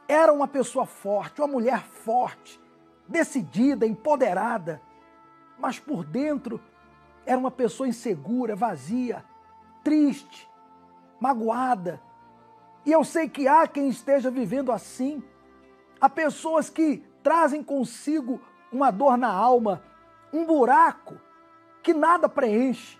[0.08, 2.60] era uma pessoa forte, uma mulher forte,
[3.06, 4.80] decidida, empoderada,
[5.58, 6.60] mas por dentro
[7.26, 9.24] era uma pessoa insegura, vazia,
[9.84, 10.48] triste,
[11.20, 12.00] magoada,
[12.84, 15.22] e eu sei que há quem esteja vivendo assim.
[16.00, 18.40] Há pessoas que trazem consigo
[18.72, 19.82] uma dor na alma,
[20.32, 21.16] um buraco
[21.82, 22.98] que nada preenche.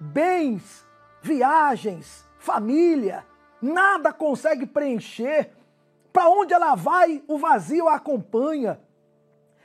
[0.00, 0.83] Bens,
[1.24, 3.24] viagens, família,
[3.60, 5.50] nada consegue preencher.
[6.12, 8.78] Para onde ela vai, o vazio a acompanha.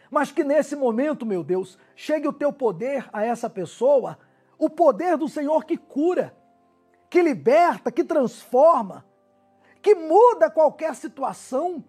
[0.10, 4.18] Mas que nesse momento, meu Deus, chegue o teu poder a essa pessoa,
[4.58, 6.34] o poder do Senhor que cura,
[7.10, 9.06] que liberta, que transforma
[9.82, 11.84] que muda qualquer situação.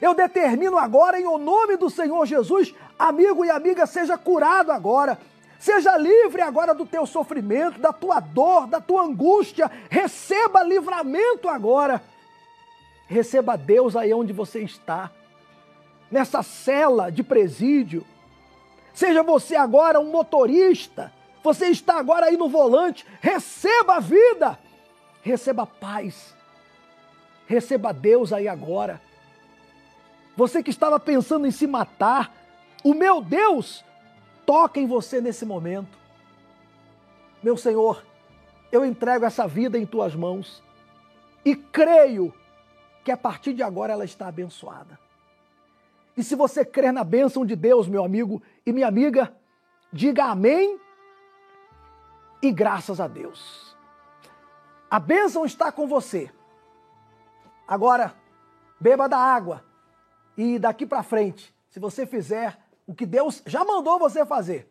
[0.00, 5.18] Eu determino agora, em o nome do Senhor Jesus, amigo e amiga, seja curado agora.
[5.58, 9.70] Seja livre agora do teu sofrimento, da tua dor, da tua angústia.
[9.90, 12.02] Receba livramento agora.
[13.06, 15.10] Receba Deus aí onde você está,
[16.10, 18.04] nessa cela de presídio.
[18.92, 23.06] Seja você agora um motorista, você está agora aí no volante.
[23.20, 24.58] Receba a vida,
[25.22, 26.36] receba paz
[27.46, 29.00] Receba Deus aí agora.
[30.36, 32.32] Você que estava pensando em se matar,
[32.84, 33.84] o meu Deus
[34.46, 35.98] toca em você nesse momento.
[37.42, 38.02] Meu Senhor,
[38.72, 40.62] eu entrego essa vida em tuas mãos
[41.44, 42.32] e creio
[43.04, 44.98] que a partir de agora ela está abençoada.
[46.16, 49.34] E se você crer na bênção de Deus, meu amigo e minha amiga,
[49.92, 50.80] diga amém
[52.42, 53.76] e graças a Deus.
[54.90, 56.30] A bênção está com você.
[57.68, 58.14] Agora,
[58.80, 59.64] beba da água
[60.36, 64.70] e daqui para frente, se você fizer o que Deus já mandou você fazer,